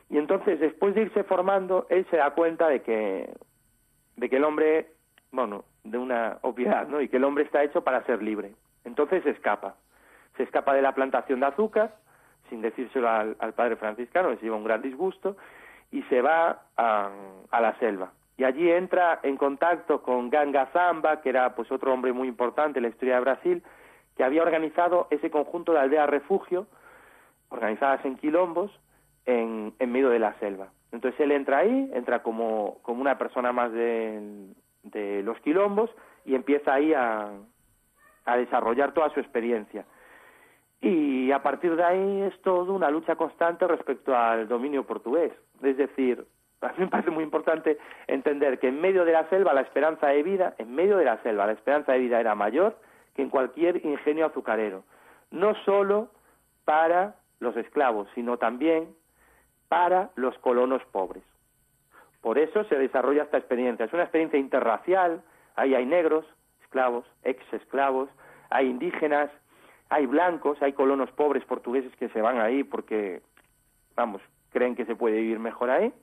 Y 0.10 0.18
entonces, 0.18 0.60
después 0.60 0.96
de 0.96 1.04
irse 1.04 1.24
formando, 1.26 1.86
él 1.92 2.08
se 2.10 2.18
da 2.18 2.32
cuenta 2.32 2.70
de 2.70 2.82
que, 2.82 3.30
de 4.16 4.30
que 4.32 4.38
el 4.38 4.46
hombre, 4.46 4.88
bueno, 5.32 5.64
de 5.84 6.00
una 6.00 6.40
obviedad, 6.42 6.88
¿no? 6.88 7.02
Y 7.02 7.08
que 7.08 7.18
el 7.18 7.24
hombre 7.24 7.44
está 7.44 7.64
hecho 7.64 7.84
para 7.84 8.04
ser 8.06 8.24
libre. 8.24 8.56
Entonces 8.84 9.24
escapa 9.28 9.76
se 10.38 10.44
escapa 10.44 10.74
de 10.74 10.82
la 10.82 10.94
plantación 10.94 11.40
de 11.40 11.48
azúcar, 11.48 11.96
sin 12.50 12.62
decírselo 12.62 13.10
al, 13.10 13.54
padre 13.56 13.76
franciscano, 13.76 14.30
le 14.30 14.38
lleva 14.38 14.56
un 14.56 14.64
gran 14.64 14.82
disgusto, 14.82 15.38
y 15.92 16.04
se 16.04 16.22
va 16.22 16.64
a, 16.78 17.10
la 17.52 17.78
selva. 17.80 18.12
Y 18.38 18.44
allí 18.44 18.70
entra 18.70 19.20
en 19.24 19.38
contacto 19.38 20.02
con 20.02 20.30
Ganga 20.30 20.68
Zamba, 20.68 21.22
que 21.22 21.30
era 21.30 21.56
pues 21.56 21.72
otro 21.72 21.94
hombre 21.94 22.12
muy 22.12 22.28
importante 22.28 22.80
en 22.80 22.84
la 22.84 22.90
historia 22.90 23.16
de 23.16 23.22
Brasil, 23.22 23.64
que 24.18 24.24
había 24.24 24.44
organizado 24.44 25.08
ese 25.10 25.32
conjunto 25.32 25.74
de 25.74 25.80
aldeas 25.80 26.10
refugio, 26.10 26.68
organizadas 27.50 28.04
en 28.06 28.18
quilombos, 28.18 28.72
en, 29.26 29.74
en 29.80 29.92
medio 29.92 30.10
de 30.10 30.20
la 30.20 30.34
selva. 30.40 30.70
Entonces 30.92 31.20
él 31.20 31.32
entra 31.32 31.60
ahí, 31.60 31.90
entra 31.94 32.24
como, 32.24 32.78
como 32.82 33.02
una 33.02 33.18
persona 33.18 33.52
más 33.52 33.72
de, 33.72 34.50
de 34.84 35.24
los 35.24 35.40
quilombos 35.40 35.90
y 36.26 36.36
empieza 36.36 36.74
ahí 36.74 36.94
a, 36.94 37.32
a 38.26 38.38
desarrollar 38.38 38.94
toda 38.94 39.10
su 39.10 39.20
experiencia. 39.20 39.86
Y 40.82 41.32
a 41.32 41.42
partir 41.42 41.76
de 41.76 41.84
ahí 41.84 42.22
es 42.22 42.40
todo 42.42 42.74
una 42.74 42.90
lucha 42.90 43.16
constante 43.16 43.68
respecto 43.68 44.16
al 44.16 44.48
dominio 44.48 44.86
portugués. 44.86 45.34
Es 45.64 45.78
decir, 45.78 46.26
a 46.62 46.68
mí 46.70 46.76
me 46.80 46.88
parece 46.88 47.12
muy 47.12 47.24
importante 47.24 47.78
entender 48.08 48.60
que 48.60 48.68
en 48.68 48.82
medio 48.82 49.06
de 49.06 49.14
la 49.14 49.28
selva 49.30 49.54
la 49.54 49.62
esperanza 49.62 50.08
de 50.08 50.24
vida, 50.24 50.56
en 50.58 50.74
medio 50.74 50.98
de 50.98 51.06
la 51.06 51.22
selva 51.24 51.46
la 51.46 51.54
esperanza 51.54 51.94
de 51.94 52.00
vida 52.00 52.20
era 52.20 52.36
mayor 52.36 52.78
que 53.16 53.22
en 53.22 53.30
cualquier 53.30 53.86
ingenio 53.86 54.26
azucarero, 54.26 54.84
no 55.32 55.56
solo 55.64 56.10
para 56.66 57.16
los 57.40 57.56
esclavos, 57.56 58.08
sino 58.14 58.38
también 58.38 58.94
para 59.68 60.10
los 60.16 60.38
colonos 60.40 60.84
pobres. 60.92 61.24
Por 62.22 62.38
eso 62.38 62.64
se 62.66 62.76
desarrolla 62.76 63.24
esta 63.24 63.38
experiencia. 63.38 63.86
Es 63.86 63.94
una 63.94 64.04
experiencia 64.04 64.40
interracial, 64.40 65.22
ahí 65.56 65.76
hay 65.76 65.86
negros, 65.86 66.26
esclavos, 66.64 67.06
ex 67.24 67.42
esclavos, 67.54 68.10
hay 68.50 68.68
indígenas, 68.68 69.30
hay 69.90 70.06
blancos, 70.06 70.62
hay 70.62 70.74
colonos 70.74 71.12
pobres 71.12 71.46
portugueses 71.46 71.96
que 71.98 72.10
se 72.10 72.22
van 72.22 72.40
ahí 72.40 72.64
porque, 72.64 73.22
vamos, 73.96 74.22
creen 74.52 74.76
que 74.76 74.86
se 74.86 74.96
puede 74.96 75.18
vivir 75.18 75.40
mejor 75.40 75.70
ahí. 75.70 75.94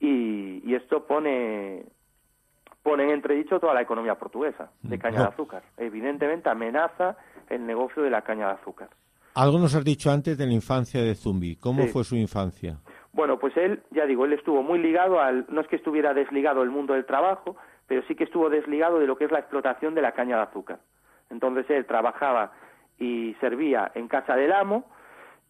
Y, 0.00 0.62
y 0.64 0.74
esto 0.74 1.06
pone, 1.06 1.84
pone 2.82 3.04
en 3.04 3.10
entredicho 3.10 3.58
toda 3.58 3.74
la 3.74 3.82
economía 3.82 4.14
portuguesa 4.14 4.70
de 4.82 4.96
mm. 4.96 5.00
caña 5.00 5.18
de 5.20 5.28
azúcar. 5.28 5.62
Evidentemente 5.76 6.48
amenaza 6.48 7.16
el 7.48 7.66
negocio 7.66 8.02
de 8.02 8.10
la 8.10 8.22
caña 8.22 8.48
de 8.48 8.52
azúcar. 8.54 8.88
Algo 9.34 9.58
nos 9.58 9.74
has 9.74 9.84
dicho 9.84 10.10
antes 10.10 10.36
de 10.36 10.46
la 10.46 10.52
infancia 10.52 11.00
de 11.02 11.14
Zumbi. 11.14 11.56
¿Cómo 11.56 11.86
fue 11.86 12.02
su 12.04 12.16
infancia? 12.16 12.78
Bueno, 13.12 13.38
pues 13.38 13.56
él, 13.56 13.82
ya 13.90 14.04
digo, 14.06 14.24
él 14.24 14.32
estuvo 14.32 14.62
muy 14.62 14.78
ligado 14.78 15.20
al, 15.20 15.46
no 15.48 15.60
es 15.60 15.68
que 15.68 15.76
estuviera 15.76 16.12
desligado 16.14 16.60
del 16.60 16.70
mundo 16.70 16.94
del 16.94 17.06
trabajo, 17.06 17.56
pero 17.86 18.02
sí 18.06 18.14
que 18.14 18.24
estuvo 18.24 18.50
desligado 18.50 18.98
de 18.98 19.06
lo 19.06 19.16
que 19.16 19.24
es 19.24 19.30
la 19.30 19.38
explotación 19.38 19.94
de 19.94 20.02
la 20.02 20.12
caña 20.12 20.36
de 20.36 20.42
azúcar. 20.42 20.80
Entonces 21.30 21.66
él 21.70 21.86
trabajaba 21.86 22.52
y 22.98 23.34
servía 23.40 23.90
en 23.94 24.08
casa 24.08 24.34
del 24.36 24.52
amo 24.52 24.84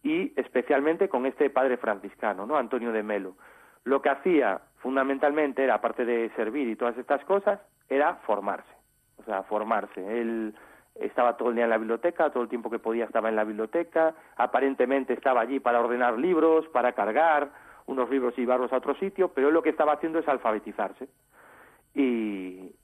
y 0.03 0.31
especialmente 0.39 1.09
con 1.09 1.25
este 1.25 1.49
padre 1.49 1.77
franciscano, 1.77 2.45
¿no? 2.45 2.57
Antonio 2.57 2.91
de 2.91 3.03
Melo. 3.03 3.35
Lo 3.83 4.01
que 4.01 4.09
hacía 4.09 4.61
fundamentalmente 4.77 5.63
era, 5.63 5.75
aparte 5.75 6.05
de 6.05 6.29
servir 6.35 6.67
y 6.67 6.75
todas 6.75 6.97
estas 6.97 7.23
cosas, 7.25 7.59
era 7.89 8.15
formarse. 8.25 8.69
O 9.17 9.23
sea, 9.23 9.43
formarse. 9.43 10.21
Él 10.21 10.55
estaba 10.95 11.37
todo 11.37 11.49
el 11.49 11.55
día 11.55 11.65
en 11.65 11.69
la 11.69 11.77
biblioteca, 11.77 12.29
todo 12.29 12.43
el 12.43 12.49
tiempo 12.49 12.69
que 12.69 12.79
podía 12.79 13.05
estaba 13.05 13.29
en 13.29 13.35
la 13.35 13.43
biblioteca, 13.43 14.13
aparentemente 14.37 15.13
estaba 15.13 15.41
allí 15.41 15.59
para 15.59 15.79
ordenar 15.79 16.17
libros, 16.17 16.67
para 16.69 16.93
cargar 16.93 17.49
unos 17.85 18.09
libros 18.09 18.33
y 18.37 18.41
llevarlos 18.41 18.71
a 18.71 18.77
otro 18.77 18.95
sitio, 18.95 19.29
pero 19.29 19.47
él 19.47 19.53
lo 19.53 19.63
que 19.63 19.69
estaba 19.69 19.93
haciendo 19.93 20.19
es 20.19 20.27
alfabetizarse 20.27 21.07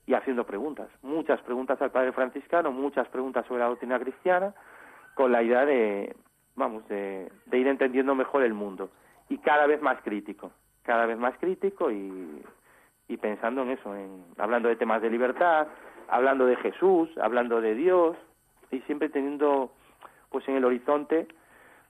y, 0.08 0.14
haciendo 0.14 0.46
preguntas, 0.46 0.90
muchas 1.02 1.42
preguntas 1.42 1.82
al 1.82 1.92
padre 1.92 2.12
franciscano, 2.12 2.72
muchas 2.72 3.08
preguntas 3.08 3.46
sobre 3.48 3.62
la 3.62 3.70
doctrina 3.70 4.00
cristiana, 4.00 4.54
con 5.16 5.32
la 5.32 5.42
idea 5.42 5.66
de, 5.66 6.16
vamos, 6.56 6.88
de, 6.88 7.32
ir 7.52 7.68
entendiendo 7.68 8.14
mejor 8.16 8.44
el 8.44 8.54
mundo 8.54 8.90
y 9.30 9.38
cada 9.40 9.66
vez 9.66 9.82
más 9.82 10.02
crítico, 10.04 10.52
cada 10.84 11.06
vez 11.06 11.18
más 11.18 11.36
crítico 11.38 11.90
y, 11.92 12.44
y 13.08 13.18
pensando 13.18 13.64
en 13.64 13.72
eso, 13.72 13.96
en 13.96 14.26
hablando 14.38 14.70
de 14.70 14.76
temas 14.76 15.02
de 15.02 15.10
libertad, 15.10 15.68
hablando 16.08 16.46
de 16.46 16.56
Jesús, 16.58 17.10
hablando 17.18 17.62
de 17.62 17.74
Dios 17.74 18.18
y 18.72 18.82
siempre 18.82 19.10
teniendo 19.10 19.72
pues 20.30 20.48
en 20.48 20.56
el 20.56 20.66
horizonte 20.66 21.28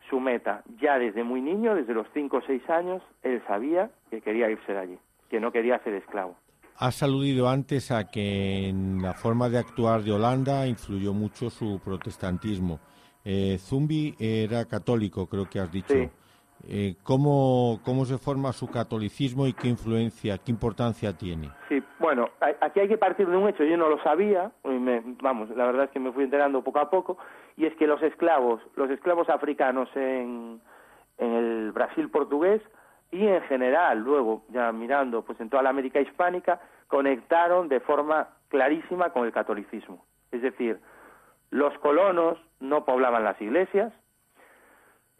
su 0.10 0.19
meta. 0.19 0.63
Ya 0.79 1.00
desde 1.00 1.24
muy 1.24 1.41
niño, 1.41 1.75
desde 1.75 1.93
los 1.93 2.07
cinco 2.13 2.38
o 2.38 2.41
seis 2.41 2.67
años, 2.69 3.01
él 3.24 3.41
sabía 3.48 3.89
que 4.10 4.22
quería 4.22 4.50
irse 4.50 4.72
de 4.72 4.79
allí, 4.79 5.00
que 5.29 5.39
no 5.39 5.51
quería 5.51 5.79
ser 5.79 5.93
esclavo. 5.95 6.36
Has 6.77 7.01
aludido 7.03 7.48
antes 7.48 7.89
a 7.89 8.10
que 8.10 8.67
en 8.67 9.01
la 9.01 9.13
forma 9.13 9.48
de 9.48 9.58
actuar 9.58 10.01
de 10.01 10.12
Holanda 10.12 10.67
influyó 10.67 11.13
mucho 11.13 11.50
su 11.50 11.79
protestantismo. 11.79 12.79
Eh, 13.24 13.58
Zumbi 13.60 14.13
era 14.20 14.65
católico, 14.65 15.27
creo 15.27 15.50
que 15.50 15.60
has 15.60 15.72
dicho. 15.72 15.96
Eh, 16.67 16.96
¿cómo, 17.03 17.79
¿Cómo 17.86 18.05
se 18.05 18.17
forma 18.17 18.51
su 18.51 18.67
catolicismo 18.67 19.48
y 19.48 19.53
qué 19.53 19.70
influencia, 19.70 20.38
qué 20.38 20.51
importancia 20.51 21.15
tiene? 21.15 21.50
Sí, 21.70 21.82
bueno, 22.00 22.29
aquí 22.60 22.82
hay 22.82 22.88
que 22.89 22.98
partir 22.98 23.27
de 23.27 23.38
un 23.38 23.48
hecho, 23.48 23.63
yo 23.63 23.77
no 23.77 23.88
lo 23.88 24.01
sabía, 24.03 24.51
vamos, 25.22 25.50
la 25.55 25.65
verdad 25.65 25.86
es 25.86 25.91
que 25.91 26.00
me 26.00 26.12
fui 26.12 26.24
enterando 26.24 26.63
poco 26.63 26.79
a 26.79 26.89
poco, 26.89 27.17
y 27.55 27.65
es 27.65 27.75
que 27.75 27.88
los 27.88 28.01
esclavos, 28.01 28.62
los 28.75 28.89
esclavos 28.89 29.29
africanos 29.29 29.89
en, 29.96 30.60
en 31.20 31.34
el 31.34 31.72
Brasil 31.72 32.10
portugués 32.10 32.62
y 33.12 33.27
en 33.27 33.41
general, 33.43 34.00
luego 34.00 34.43
ya 34.50 34.71
mirando 34.71 35.24
pues 35.24 35.39
en 35.39 35.50
toda 35.50 35.63
la 35.63 35.69
América 35.69 36.00
hispánica, 36.00 36.59
conectaron 36.88 37.67
de 37.67 37.79
forma 37.79 38.29
clarísima 38.50 39.09
con 39.12 39.25
el 39.25 39.31
catolicismo. 39.31 40.05
Es 40.31 40.41
decir, 40.41 40.79
los 41.50 41.77
colonos 41.79 42.38
no 42.59 42.85
poblaban 42.85 43.24
las 43.24 43.39
iglesias, 43.41 43.93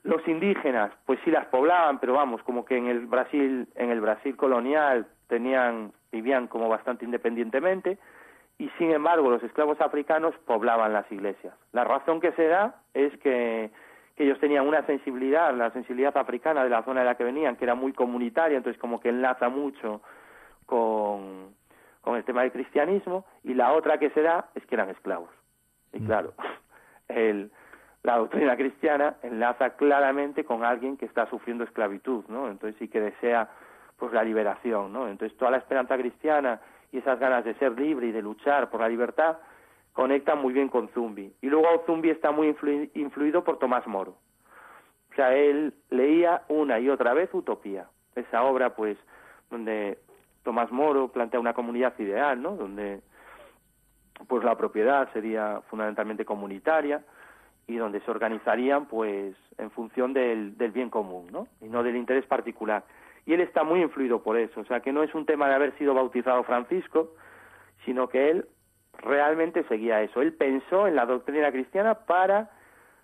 los 0.04 0.25
indígenas, 0.27 0.92
pues 1.06 1.20
sí 1.25 1.32
las 1.32 1.48
poblaban, 1.48 2.00
pero 2.00 2.13
vamos, 2.13 2.44
como 2.44 2.63
que 2.63 2.77
en 2.77 2.88
el 2.88 3.08
Brasil, 3.08 3.68
en 3.75 3.89
el 3.89 4.01
Brasil 4.01 4.36
colonial 4.38 5.08
tenían, 5.27 5.94
vivían 6.12 6.48
como 6.48 6.70
bastante 6.70 7.06
independientemente, 7.06 7.98
y 8.58 8.70
sin 8.77 8.92
embargo 8.92 9.30
los 9.30 9.44
esclavos 9.44 9.82
africanos 9.82 10.36
poblaban 10.46 10.94
las 10.94 11.12
iglesias. 11.12 11.54
La 11.74 11.84
razón 11.84 12.22
que 12.22 12.32
se 12.34 12.48
da 12.48 12.75
es 12.94 13.18
que, 13.18 13.72
que 14.16 14.24
ellos 14.24 14.40
tenían 14.40 14.68
una 14.68 14.86
sensibilidad, 14.86 15.54
la 15.54 15.72
sensibilidad 15.72 16.16
africana 16.18 16.64
de 16.64 16.70
la 16.70 16.84
zona 16.84 17.02
de 17.02 17.06
la 17.06 17.16
que 17.16 17.24
venían, 17.24 17.58
que 17.58 17.66
era 17.66 17.76
muy 17.76 17.92
comunitaria, 17.92 18.58
entonces 18.58 18.80
como 18.80 19.00
que 19.00 19.10
enlaza 19.10 19.50
mucho 19.50 20.02
con, 20.66 21.54
con 22.02 22.16
el 22.16 22.24
tema 22.24 22.42
del 22.42 22.52
cristianismo, 22.52 23.26
y 23.44 23.54
la 23.54 23.74
otra 23.74 23.98
que 23.98 24.10
se 24.12 24.22
da 24.22 24.50
es 24.56 24.66
que 24.66 24.76
eran 24.76 24.90
esclavos. 24.90 25.30
Y 25.92 26.00
mm. 26.00 26.06
claro, 26.06 26.34
el, 27.10 27.52
la 28.04 28.18
doctrina 28.18 28.56
cristiana 28.56 29.16
enlaza 29.22 29.72
claramente 29.72 30.46
con 30.46 30.64
alguien 30.64 30.96
que 30.96 31.06
está 31.06 31.30
sufriendo 31.30 31.64
esclavitud, 31.64 32.24
¿no? 32.30 32.50
Entonces 32.50 32.78
sí 32.80 32.88
que 32.88 33.02
desea 33.02 33.50
pues 33.98 34.14
la 34.14 34.24
liberación, 34.24 34.94
¿no? 34.94 35.08
Entonces 35.08 35.38
toda 35.38 35.52
la 35.52 35.58
esperanza 35.58 35.98
cristiana 35.98 36.62
y 36.92 37.00
esas 37.00 37.20
ganas 37.20 37.44
de 37.44 37.56
ser 37.56 37.78
libre 37.78 38.08
y 38.08 38.12
de 38.12 38.22
luchar 38.22 38.70
por 38.70 38.82
la 38.82 38.90
libertad 38.90 39.38
conectan 39.96 40.40
muy 40.40 40.54
bien 40.54 40.70
con 40.70 40.90
Zumbi. 40.90 41.34
Y 41.42 41.48
luego 41.48 41.84
Zumbi 41.88 42.12
está 42.12 42.32
muy 42.32 42.56
influido 42.94 43.44
por 43.44 43.58
Tomás 43.58 43.88
Moro. 43.88 44.18
O 45.12 45.16
sea, 45.16 45.34
él 45.34 45.74
leía 45.90 46.44
una 46.50 46.80
y 46.80 46.90
otra 46.90 47.14
vez 47.14 47.34
Utopía, 47.34 47.88
esa 48.16 48.44
obra 48.44 48.75
pues 48.75 48.98
donde 49.50 49.98
Tomás 50.44 50.72
Moro 50.72 51.08
plantea 51.08 51.40
una 51.40 51.54
comunidad 51.54 51.98
ideal, 51.98 52.40
¿no? 52.42 52.56
Donde 52.56 53.02
pues 54.28 54.44
la 54.44 54.56
propiedad 54.56 55.12
sería 55.14 55.62
fundamentalmente 55.70 56.25
comunitaria, 56.25 57.02
y 57.68 57.78
donde 57.78 58.00
se 58.02 58.12
organizarían 58.12 58.86
pues 58.86 59.36
en 59.58 59.72
función 59.72 60.14
del, 60.14 60.58
del 60.58 60.72
bien 60.72 60.90
común, 60.90 61.28
¿no? 61.32 61.48
Y 61.62 61.66
no 61.66 61.84
del 61.84 61.96
interés 61.96 62.25
particular. 62.25 62.84
Y 63.25 63.34
él 63.34 63.42
está 63.42 63.64
muy 63.64 63.82
influido 63.82 64.22
por 64.22 64.38
eso, 64.38 64.60
o 64.60 64.66
sea 64.66 64.82
que 64.82 64.94
no 64.94 65.02
es 65.02 65.16
un 65.16 65.25
tema 65.25 65.48
de 65.48 65.56
haber 65.56 65.78
sido 65.78 65.94
bautizado 65.94 66.44
Francisco, 66.44 67.14
sino 67.86 68.08
que 68.08 68.30
él 68.30 68.48
realmente 69.00 69.64
seguía 69.68 70.02
eso. 70.02 70.22
Él 70.22 70.34
pensó 70.34 70.88
en 70.88 70.96
la 70.96 71.06
doctrina 71.06 71.52
cristiana 71.52 71.96
para 72.06 72.52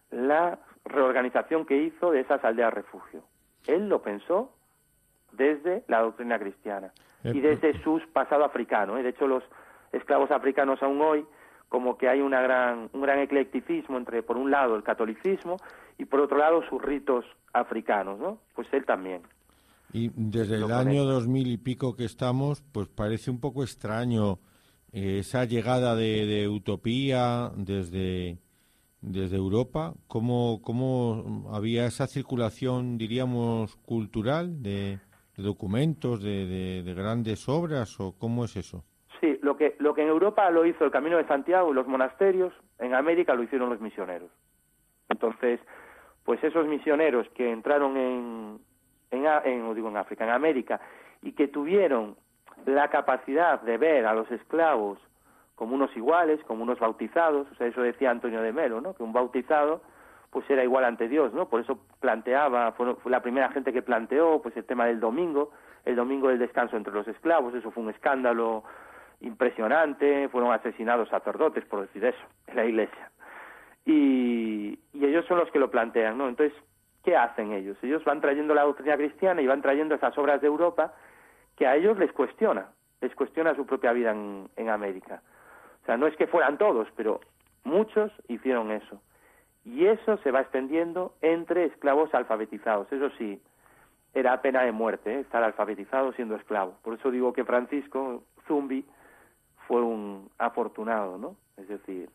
la 0.10 0.60
reorganización 0.86 1.66
que 1.66 1.78
hizo 1.78 2.12
de 2.12 2.22
esas 2.22 2.44
aldeas 2.44 2.74
refugio. 2.74 3.24
Él 3.68 3.88
lo 3.90 4.02
pensó 4.02 4.52
desde 5.32 5.84
la 5.88 6.02
doctrina 6.02 6.40
cristiana 6.40 6.92
y 7.24 7.40
desde 7.40 7.82
su 7.84 8.02
pasado 8.12 8.44
africano. 8.44 8.98
¿eh? 8.98 9.04
De 9.04 9.10
hecho, 9.10 9.28
los 9.28 9.44
esclavos 9.92 10.32
africanos 10.32 10.82
aún 10.82 11.02
hoy 11.02 11.26
como 11.70 11.98
que 11.98 12.10
hay 12.10 12.20
una 12.20 12.42
gran, 12.42 12.90
un 12.92 13.02
gran 13.02 13.20
eclecticismo 13.20 13.98
entre, 13.98 14.24
por 14.24 14.36
un 14.36 14.52
lado, 14.52 14.76
el 14.76 14.84
catolicismo 14.84 15.56
y 15.98 16.06
por 16.06 16.20
otro 16.20 16.38
lado, 16.38 16.64
sus 16.68 16.82
ritos 16.82 17.24
africanos, 17.54 18.20
¿no? 18.20 18.40
Pues 18.56 18.68
él 18.74 18.86
también. 18.86 19.22
Y 19.94 20.12
desde 20.16 20.56
el 20.56 20.72
año 20.72 21.06
dos 21.06 21.28
mil 21.28 21.48
y 21.48 21.58
pico 21.58 21.96
que 21.96 22.04
estamos, 22.04 22.62
pues 22.74 22.90
parece 22.90 23.32
un 23.32 23.40
poco 23.40 23.64
extraño 23.64 24.40
esa 24.92 25.46
llegada 25.46 25.96
de, 25.96 26.48
utopía 26.48 27.52
desde, 27.56 28.38
desde 29.02 29.38
Europa. 29.38 29.94
¿Cómo, 30.08 30.62
¿Cómo 30.64 31.50
había 31.54 31.86
esa 31.86 32.08
circulación, 32.08 32.98
diríamos, 32.98 33.76
cultural 33.78 34.62
de, 34.62 35.00
documentos, 35.38 36.22
de, 36.22 36.84
de 36.84 36.94
grandes 36.94 37.48
obras 37.50 38.00
o 38.00 38.14
cómo 38.18 38.46
es 38.46 38.56
eso? 38.56 38.84
Sí, 39.22 39.38
lo 39.42 39.56
que, 39.56 39.76
lo 39.80 39.94
que 39.94 40.02
en 40.02 40.08
Europa 40.08 40.50
lo 40.50 40.66
hizo 40.66 40.84
el 40.84 40.92
Camino 40.92 41.18
de 41.18 41.28
Santiago 41.28 41.72
y 41.72 41.76
los 41.76 41.88
monasterios, 41.88 42.54
en 42.80 42.96
América 42.96 43.36
lo 43.36 43.44
hicieron 43.44 43.70
los 43.70 43.80
misioneros. 43.80 44.32
Entonces, 45.10 45.60
pues 46.24 46.44
esos 46.44 46.66
misioneros 46.68 47.28
que 47.36 47.52
entraron 47.52 47.98
en, 47.98 48.60
en, 49.12 49.26
en, 49.26 49.76
digo 49.76 49.90
en 49.90 49.98
África, 49.98 50.24
en 50.24 50.32
América, 50.32 50.82
y 51.22 51.34
que 51.34 51.48
tuvieron 51.48 52.16
la 52.66 52.90
capacidad 52.90 53.62
de 53.62 53.78
ver 53.78 54.06
a 54.06 54.14
los 54.14 54.30
esclavos 54.32 55.00
como 55.56 55.76
unos 55.76 55.96
iguales, 55.96 56.40
como 56.46 56.64
unos 56.64 56.80
bautizados, 56.80 57.48
o 57.52 57.56
sea, 57.56 57.68
eso 57.68 57.82
decía 57.82 58.10
Antonio 58.10 58.42
de 58.42 58.52
Melo, 58.52 58.82
¿no? 58.82 58.96
Que 58.96 59.04
un 59.04 59.14
bautizado 59.14 59.82
pues 60.32 60.50
era 60.50 60.64
igual 60.64 60.86
ante 60.86 61.08
Dios, 61.08 61.34
¿no? 61.34 61.50
Por 61.50 61.60
eso 61.60 61.78
planteaba, 62.00 62.72
fue, 62.72 62.96
la 63.06 63.22
primera 63.22 63.52
gente 63.52 63.74
que 63.74 63.82
planteó 63.82 64.42
pues 64.42 64.56
el 64.56 64.66
tema 64.66 64.86
del 64.86 65.00
domingo, 65.00 65.52
el 65.86 65.96
domingo 65.96 66.30
del 66.30 66.40
descanso 66.40 66.78
entre 66.78 66.94
los 66.94 67.08
esclavos, 67.08 67.54
eso 67.54 67.70
fue 67.70 67.84
un 67.84 67.90
escándalo 67.90 68.64
impresionante, 69.20 70.30
fueron 70.30 70.52
asesinados 70.54 71.10
sacerdotes, 71.10 71.66
por 71.66 71.82
decir 71.82 72.06
eso, 72.06 72.26
en 72.48 72.56
la 72.56 72.66
iglesia. 72.66 73.12
Y, 73.86 74.80
ellos 74.94 75.26
son 75.26 75.40
los 75.40 75.52
que 75.52 75.60
lo 75.60 75.70
plantean, 75.70 76.18
¿no? 76.18 76.30
Entonces, 76.30 76.58
¿qué 77.04 77.18
hacen 77.18 77.52
ellos? 77.52 77.78
Ellos 77.82 78.04
van 78.06 78.22
trayendo 78.22 78.54
la 78.54 78.64
doctrina 78.64 78.96
cristiana 78.96 79.42
y 79.42 79.48
van 79.48 79.62
trayendo 79.62 79.96
esas 79.96 80.18
obras 80.18 80.40
de 80.40 80.48
Europa 80.48 80.94
que 81.62 81.68
a 81.68 81.76
ellos 81.76 81.96
les 82.00 82.12
cuestiona, 82.12 82.72
les 83.02 83.14
cuestiona 83.14 83.54
su 83.54 83.68
propia 83.68 83.94
vida 83.94 84.10
en, 84.10 84.50
en 84.56 84.70
América. 84.70 85.22
O 85.84 85.86
sea, 85.86 85.96
no 85.96 86.08
es 86.08 86.16
que 86.16 86.26
fueran 86.26 86.58
todos, 86.58 86.88
pero 86.96 87.22
muchos 87.64 88.12
hicieron 88.28 88.72
eso. 88.72 89.00
Y 89.64 89.86
eso 89.86 90.18
se 90.24 90.32
va 90.32 90.42
extendiendo 90.42 91.14
entre 91.22 91.66
esclavos 91.66 92.12
alfabetizados. 92.16 92.92
Eso 92.92 93.12
sí, 93.12 93.40
era 94.16 94.42
pena 94.42 94.64
de 94.64 94.72
muerte, 94.72 95.14
¿eh? 95.14 95.20
estar 95.20 95.44
alfabetizado 95.44 96.14
siendo 96.14 96.36
esclavo. 96.36 96.80
Por 96.82 96.96
eso 96.96 97.12
digo 97.12 97.32
que 97.32 97.46
Francisco 97.46 98.24
Zumbi 98.48 98.84
fue 99.68 99.84
un 99.84 100.32
afortunado, 100.40 101.20
¿no? 101.20 101.36
Es 101.58 101.68
decir, 101.68 102.10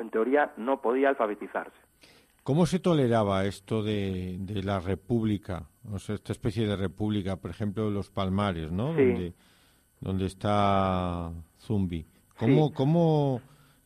en 0.00 0.10
teoría 0.10 0.50
no 0.56 0.80
podía 0.80 1.10
alfabetizarse. 1.10 1.78
¿Cómo 2.42 2.66
se 2.66 2.80
toleraba 2.80 3.44
esto 3.44 3.84
de, 3.84 4.36
la 4.64 4.80
república? 4.80 5.68
O 5.92 5.98
sea, 6.00 6.16
esta 6.16 6.32
especie 6.32 6.66
de 6.66 6.74
república, 6.74 7.36
por 7.36 7.50
ejemplo, 7.50 7.88
los 7.88 8.10
Palmares, 8.10 8.72
¿no? 8.72 8.86
Donde, 8.86 9.32
donde 10.00 10.26
está 10.26 11.30
Zumbi. 11.60 12.04
¿Cómo, 12.36 12.72
¿Cómo 12.72 13.40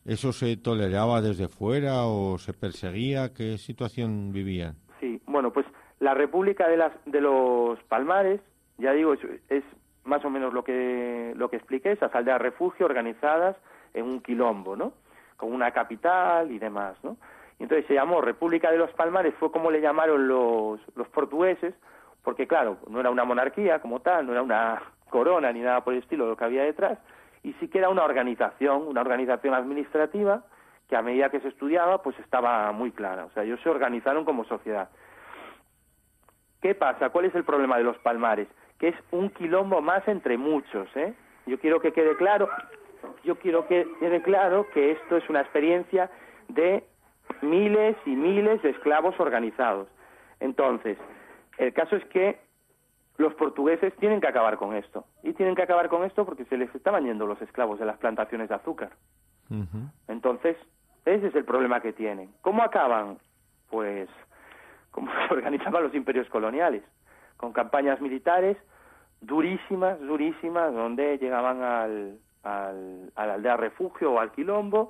eso 0.05 0.33
se 0.33 0.57
toleraba 0.57 1.21
desde 1.21 1.47
fuera 1.47 2.05
o 2.05 2.39
se 2.39 2.53
perseguía? 2.53 3.31
¿Qué 3.31 3.59
situación 3.59 4.31
vivían? 4.31 4.75
Sí, 4.99 5.21
bueno, 5.27 5.53
pues 5.53 5.67
la 5.99 6.15
República 6.15 6.67
de, 6.67 6.77
las, 6.77 6.93
de 7.05 7.21
los 7.21 7.77
Palmares, 7.83 8.41
ya 8.79 8.93
digo, 8.93 9.13
es, 9.13 9.63
más 10.03 10.25
o 10.25 10.31
menos 10.31 10.51
lo 10.53 10.63
que, 10.63 11.33
lo 11.35 11.49
que 11.49 11.57
expliqué, 11.57 11.91
esas 11.91 12.13
aldeas 12.15 12.41
refugio 12.41 12.87
organizadas 12.87 13.55
en 13.93 14.05
un 14.05 14.21
quilombo, 14.21 14.75
¿no? 14.75 14.93
Con 15.35 15.53
una 15.53 15.71
capital 15.71 16.51
y 16.51 16.57
demás, 16.57 16.97
¿no? 17.03 17.17
Entonces 17.59 17.87
se 17.87 17.95
llamó 17.95 18.21
República 18.21 18.71
de 18.71 18.77
los 18.77 18.91
Palmares, 18.91 19.33
fue 19.39 19.51
como 19.51 19.71
le 19.71 19.81
llamaron 19.81 20.27
los, 20.27 20.79
los 20.95 21.07
portugueses, 21.09 21.73
porque 22.23 22.47
claro, 22.47 22.77
no 22.87 22.99
era 22.99 23.09
una 23.09 23.23
monarquía 23.23 23.79
como 23.79 23.99
tal, 24.01 24.25
no 24.25 24.33
era 24.33 24.41
una 24.41 24.81
corona 25.09 25.51
ni 25.51 25.61
nada 25.61 25.83
por 25.83 25.93
el 25.93 25.99
estilo 25.99 26.27
lo 26.27 26.37
que 26.37 26.45
había 26.45 26.63
detrás, 26.63 26.99
y 27.43 27.53
sí 27.53 27.67
que 27.67 27.79
era 27.79 27.89
una 27.89 28.03
organización, 28.03 28.87
una 28.87 29.01
organización 29.01 29.53
administrativa 29.53 30.43
que 30.87 30.95
a 30.95 31.01
medida 31.01 31.29
que 31.29 31.39
se 31.39 31.47
estudiaba 31.47 32.01
pues 32.01 32.17
estaba 32.19 32.71
muy 32.71 32.91
clara, 32.91 33.25
o 33.25 33.31
sea, 33.31 33.43
ellos 33.43 33.59
se 33.61 33.69
organizaron 33.69 34.23
como 34.23 34.45
sociedad. 34.45 34.89
¿Qué 36.61 36.75
pasa? 36.75 37.09
¿Cuál 37.09 37.25
es 37.25 37.35
el 37.35 37.43
problema 37.43 37.77
de 37.77 37.83
los 37.83 37.97
palmares? 37.99 38.47
Que 38.79 38.89
es 38.89 38.95
un 39.11 39.29
quilombo 39.29 39.81
más 39.81 40.07
entre 40.07 40.37
muchos, 40.37 40.87
¿eh? 40.95 41.13
Yo 41.45 41.59
quiero 41.59 41.79
que 41.79 41.93
quede 41.93 42.15
claro, 42.17 42.49
yo 43.23 43.35
quiero 43.37 43.67
que 43.67 43.87
quede 43.99 44.21
claro 44.21 44.67
que 44.73 44.91
esto 44.91 45.17
es 45.17 45.29
una 45.29 45.41
experiencia 45.41 46.09
de 46.49 46.83
miles 47.41 47.95
y 48.05 48.11
miles 48.11 48.61
de 48.61 48.71
esclavos 48.71 49.19
organizados. 49.19 49.87
Entonces, 50.39 50.97
el 51.57 51.73
caso 51.73 51.95
es 51.95 52.05
que 52.05 52.39
los 53.17 53.33
portugueses 53.33 53.95
tienen 53.97 54.21
que 54.21 54.27
acabar 54.27 54.57
con 54.57 54.75
esto. 54.75 55.05
Y 55.23 55.33
tienen 55.33 55.55
que 55.55 55.63
acabar 55.63 55.89
con 55.89 56.03
esto 56.03 56.25
porque 56.25 56.45
se 56.45 56.57
les 56.57 56.73
estaban 56.75 57.05
yendo 57.05 57.25
los 57.25 57.41
esclavos 57.41 57.79
de 57.79 57.85
las 57.85 57.97
plantaciones 57.97 58.49
de 58.49 58.55
azúcar. 58.55 58.91
Entonces, 60.07 60.57
ese 61.05 61.27
es 61.27 61.35
el 61.35 61.45
problema 61.45 61.79
que 61.79 61.93
tienen. 61.93 62.31
¿Cómo 62.41 62.63
acaban? 62.63 63.17
Pues 63.69 64.09
como 64.91 65.11
se 65.27 65.33
organizaban 65.33 65.83
los 65.83 65.95
imperios 65.95 66.27
coloniales, 66.29 66.83
con 67.37 67.53
campañas 67.53 68.01
militares 68.01 68.57
durísimas, 69.21 69.99
durísimas, 69.99 70.73
donde 70.73 71.17
llegaban 71.17 71.63
al, 71.63 72.19
al, 72.43 73.11
a 73.15 73.25
la 73.25 73.33
aldea 73.35 73.57
refugio 73.57 74.13
o 74.13 74.19
al 74.19 74.31
quilombo 74.31 74.89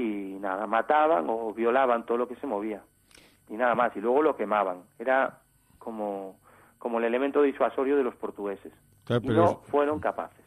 y 0.00 0.38
nada, 0.40 0.66
mataban 0.66 1.26
o 1.28 1.52
violaban 1.52 2.06
todo 2.06 2.18
lo 2.18 2.28
que 2.28 2.36
se 2.36 2.46
movía. 2.46 2.82
Y 3.48 3.54
nada 3.54 3.74
más, 3.74 3.94
y 3.96 4.00
luego 4.00 4.22
lo 4.22 4.36
quemaban. 4.36 4.82
Era 4.98 5.40
como, 5.78 6.38
como 6.78 6.98
el 6.98 7.04
elemento 7.04 7.42
disuasorio 7.42 7.96
de 7.96 8.04
los 8.04 8.14
portugueses. 8.14 8.72
y 9.22 9.28
no 9.28 9.60
fueron 9.70 10.00
capaces. 10.00 10.44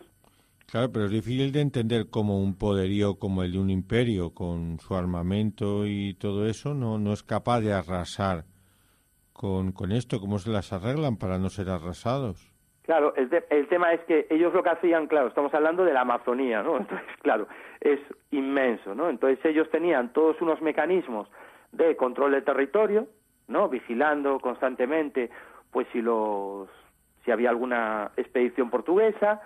Claro, 0.68 0.92
pero 0.92 1.06
es 1.06 1.12
difícil 1.12 1.52
de 1.52 1.62
entender 1.62 2.10
cómo 2.10 2.40
un 2.40 2.56
poderío 2.56 3.20
como 3.20 3.44
el 3.44 3.52
de 3.52 3.60
un 3.60 3.70
imperio, 3.70 4.34
con 4.34 4.80
su 4.80 4.96
armamento 4.96 5.86
y 5.86 6.16
todo 6.16 6.48
eso, 6.48 6.74
no, 6.74 6.98
no 6.98 7.14
es 7.14 7.22
capaz 7.22 7.60
de 7.60 7.74
arrasar 7.74 8.46
con, 9.34 9.72
con 9.74 9.92
esto, 9.92 10.20
cómo 10.20 10.40
se 10.40 10.50
las 10.50 10.74
arreglan 10.74 11.18
para 11.18 11.38
no 11.38 11.50
ser 11.50 11.70
arrasados. 11.70 12.53
Claro, 12.84 13.14
el, 13.16 13.30
el, 13.50 13.68
tema 13.68 13.94
es 13.94 14.02
que 14.02 14.28
ellos 14.30 14.54
lo 14.54 14.62
que 14.62 14.70
hacían, 14.70 15.08
claro, 15.08 15.28
estamos 15.28 15.54
hablando 15.54 15.86
de 15.86 15.94
la 15.94 16.02
Amazonía, 16.02 16.62
¿no? 16.62 16.78
Entonces, 16.80 17.08
claro, 17.22 17.48
es 17.80 18.00
inmenso, 18.32 18.94
¿no? 18.94 19.10
Entonces 19.10 19.44
ellos 19.46 19.70
tenían 19.70 20.12
todos 20.12 20.42
unos 20.42 20.62
mecanismos 20.62 21.30
de 21.72 21.96
control 21.96 22.32
del 22.32 22.44
territorio, 22.44 23.08
¿no? 23.48 23.70
Vigilando 23.70 24.40
constantemente, 24.40 25.30
pues 25.72 25.88
si 25.94 26.02
los, 26.02 26.68
si 27.24 27.32
había 27.32 27.50
alguna 27.50 28.12
expedición 28.18 28.70
portuguesa 28.70 29.42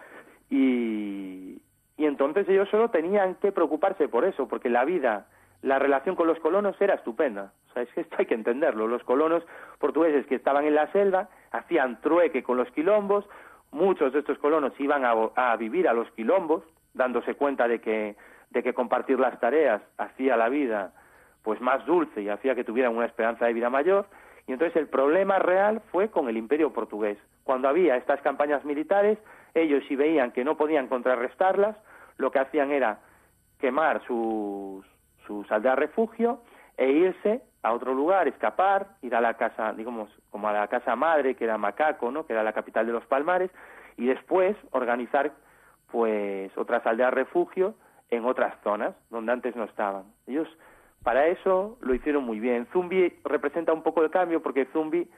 y, 0.49 1.61
y 1.95 2.05
entonces 2.05 2.49
ellos 2.49 2.67
solo 2.69 2.89
tenían 2.89 3.35
que 3.35 3.51
preocuparse 3.51 4.07
por 4.07 4.25
eso, 4.25 4.47
porque 4.47 4.69
la 4.69 4.83
vida 4.83 5.27
la 5.61 5.79
relación 5.79 6.15
con 6.15 6.27
los 6.27 6.39
colonos 6.39 6.79
era 6.79 6.95
estupenda. 6.95 7.51
O 7.69 7.73
sea, 7.73 7.83
es 7.83 7.89
que 7.93 8.01
esto 8.01 8.15
hay 8.19 8.25
que 8.25 8.35
entenderlo. 8.35 8.87
Los 8.87 9.03
colonos 9.03 9.43
portugueses 9.79 10.25
que 10.27 10.35
estaban 10.35 10.65
en 10.65 10.75
la 10.75 10.91
selva 10.91 11.29
hacían 11.51 12.01
trueque 12.01 12.43
con 12.43 12.57
los 12.57 12.69
quilombos, 12.71 13.25
muchos 13.71 14.13
de 14.13 14.19
estos 14.19 14.37
colonos 14.39 14.73
iban 14.79 15.03
a, 15.05 15.55
vivir 15.57 15.87
a 15.87 15.93
los 15.93 16.09
quilombos, 16.11 16.63
dándose 16.93 17.35
cuenta 17.35 17.67
de 17.67 17.79
que, 17.79 18.15
de 18.49 18.63
que 18.63 18.73
compartir 18.73 19.19
las 19.19 19.39
tareas 19.39 19.81
hacía 19.97 20.37
la 20.37 20.49
vida 20.49 20.93
pues 21.43 21.61
más 21.61 21.85
dulce 21.85 22.21
y 22.21 22.29
hacía 22.29 22.55
que 22.55 22.63
tuvieran 22.63 22.95
una 22.95 23.05
esperanza 23.05 23.45
de 23.45 23.53
vida 23.53 23.69
mayor. 23.69 24.05
Y 24.47 24.53
entonces 24.53 24.75
el 24.75 24.87
problema 24.87 25.39
real 25.39 25.81
fue 25.91 26.09
con 26.09 26.27
el 26.27 26.37
imperio 26.37 26.73
portugués. 26.73 27.17
Cuando 27.43 27.69
había 27.69 27.95
estas 27.95 28.21
campañas 28.21 28.65
militares, 28.65 29.17
ellos 29.53 29.83
si 29.87 29.95
veían 29.95 30.31
que 30.31 30.43
no 30.43 30.57
podían 30.57 30.87
contrarrestarlas, 30.87 31.77
lo 32.17 32.31
que 32.31 32.39
hacían 32.39 32.71
era 32.71 32.99
quemar 33.59 34.01
sus, 34.05 34.85
sus 35.25 35.51
aldeas 35.51 35.77
refugio 35.77 36.41
e 36.77 36.89
irse 36.89 37.41
a 37.63 37.73
otro 37.73 37.93
lugar, 37.93 38.27
escapar, 38.27 38.87
ir 39.01 39.15
a 39.15 39.21
la 39.21 39.35
casa, 39.35 39.73
digamos, 39.73 40.09
como 40.31 40.47
a 40.49 40.53
la 40.53 40.67
casa 40.67 40.95
madre, 40.95 41.35
que 41.35 41.43
era 41.45 41.57
Macaco, 41.57 42.11
¿no? 42.11 42.25
que 42.25 42.33
era 42.33 42.43
la 42.43 42.53
capital 42.53 42.85
de 42.85 42.93
los 42.93 43.05
Palmares, 43.05 43.51
y 43.97 44.05
después 44.05 44.55
organizar 44.71 45.31
pues 45.91 46.55
otras 46.57 46.85
aldeas 46.85 47.13
refugio 47.13 47.75
en 48.09 48.25
otras 48.25 48.55
zonas 48.63 48.95
donde 49.09 49.31
antes 49.31 49.55
no 49.55 49.63
estaban. 49.63 50.03
Ellos 50.27 50.47
para 51.03 51.27
eso 51.27 51.77
lo 51.81 51.93
hicieron 51.93 52.25
muy 52.25 52.39
bien. 52.39 52.67
Zumbi 52.73 53.17
representa 53.23 53.73
un 53.73 53.83
poco 53.83 54.03
el 54.03 54.09
cambio 54.09 54.41
porque 54.41 54.65
Zumbi 54.73 55.09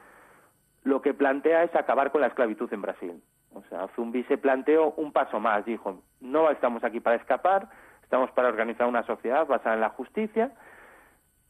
lo 0.83 1.01
que 1.01 1.13
plantea 1.13 1.63
es 1.63 1.75
acabar 1.75 2.11
con 2.11 2.21
la 2.21 2.27
esclavitud 2.27 2.71
en 2.73 2.81
Brasil. 2.81 3.23
O 3.53 3.63
sea, 3.63 3.87
Zumbi 3.95 4.23
se 4.25 4.37
planteó 4.37 4.91
un 4.91 5.11
paso 5.11 5.39
más, 5.39 5.65
dijo, 5.65 6.01
no 6.21 6.51
estamos 6.51 6.83
aquí 6.83 6.99
para 6.99 7.15
escapar, 7.15 7.69
estamos 8.03 8.29
para 8.31 8.49
organizar 8.49 8.87
una 8.87 9.03
sociedad 9.03 9.47
basada 9.47 9.75
en 9.75 9.81
la 9.81 9.89
justicia 9.89 10.51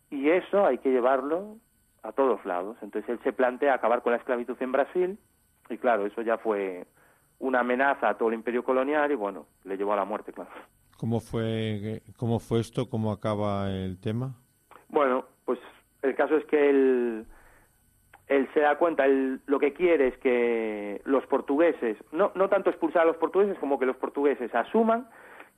y 0.09 0.29
eso 0.29 0.65
hay 0.65 0.77
que 0.77 0.89
llevarlo 0.89 1.57
a 2.03 2.11
todos 2.11 2.43
lados. 2.45 2.77
Entonces 2.81 3.09
él 3.09 3.19
se 3.23 3.33
plantea 3.33 3.73
acabar 3.73 4.01
con 4.01 4.11
la 4.11 4.17
esclavitud 4.17 4.57
en 4.59 4.71
Brasil 4.71 5.19
y 5.69 5.77
claro, 5.77 6.05
eso 6.05 6.21
ya 6.21 6.37
fue 6.37 6.85
una 7.39 7.61
amenaza 7.61 8.09
a 8.09 8.17
todo 8.17 8.29
el 8.29 8.35
imperio 8.35 8.63
colonial 8.63 9.11
y 9.11 9.15
bueno, 9.15 9.45
le 9.63 9.77
llevó 9.77 9.93
a 9.93 9.97
la 9.97 10.05
muerte, 10.05 10.33
claro. 10.33 10.49
¿Cómo 10.97 11.21
fue, 11.21 12.01
cómo 12.17 12.39
fue 12.39 12.59
esto? 12.59 12.89
¿Cómo 12.89 13.11
acaba 13.11 13.71
el 13.71 13.99
tema? 14.01 14.35
Bueno, 14.89 15.25
pues 15.45 15.59
el 16.01 16.15
caso 16.15 16.35
es 16.35 16.45
que 16.45 16.69
él, 16.69 17.25
él 18.27 18.49
se 18.53 18.59
da 18.59 18.77
cuenta, 18.77 19.05
él 19.05 19.39
lo 19.45 19.59
que 19.59 19.73
quiere 19.73 20.09
es 20.09 20.17
que 20.17 21.01
los 21.05 21.25
portugueses, 21.27 21.97
no, 22.11 22.31
no 22.35 22.49
tanto 22.49 22.69
expulsar 22.69 23.03
a 23.03 23.05
los 23.05 23.17
portugueses 23.17 23.57
como 23.59 23.79
que 23.79 23.85
los 23.85 23.95
portugueses 23.95 24.53
asuman 24.53 25.07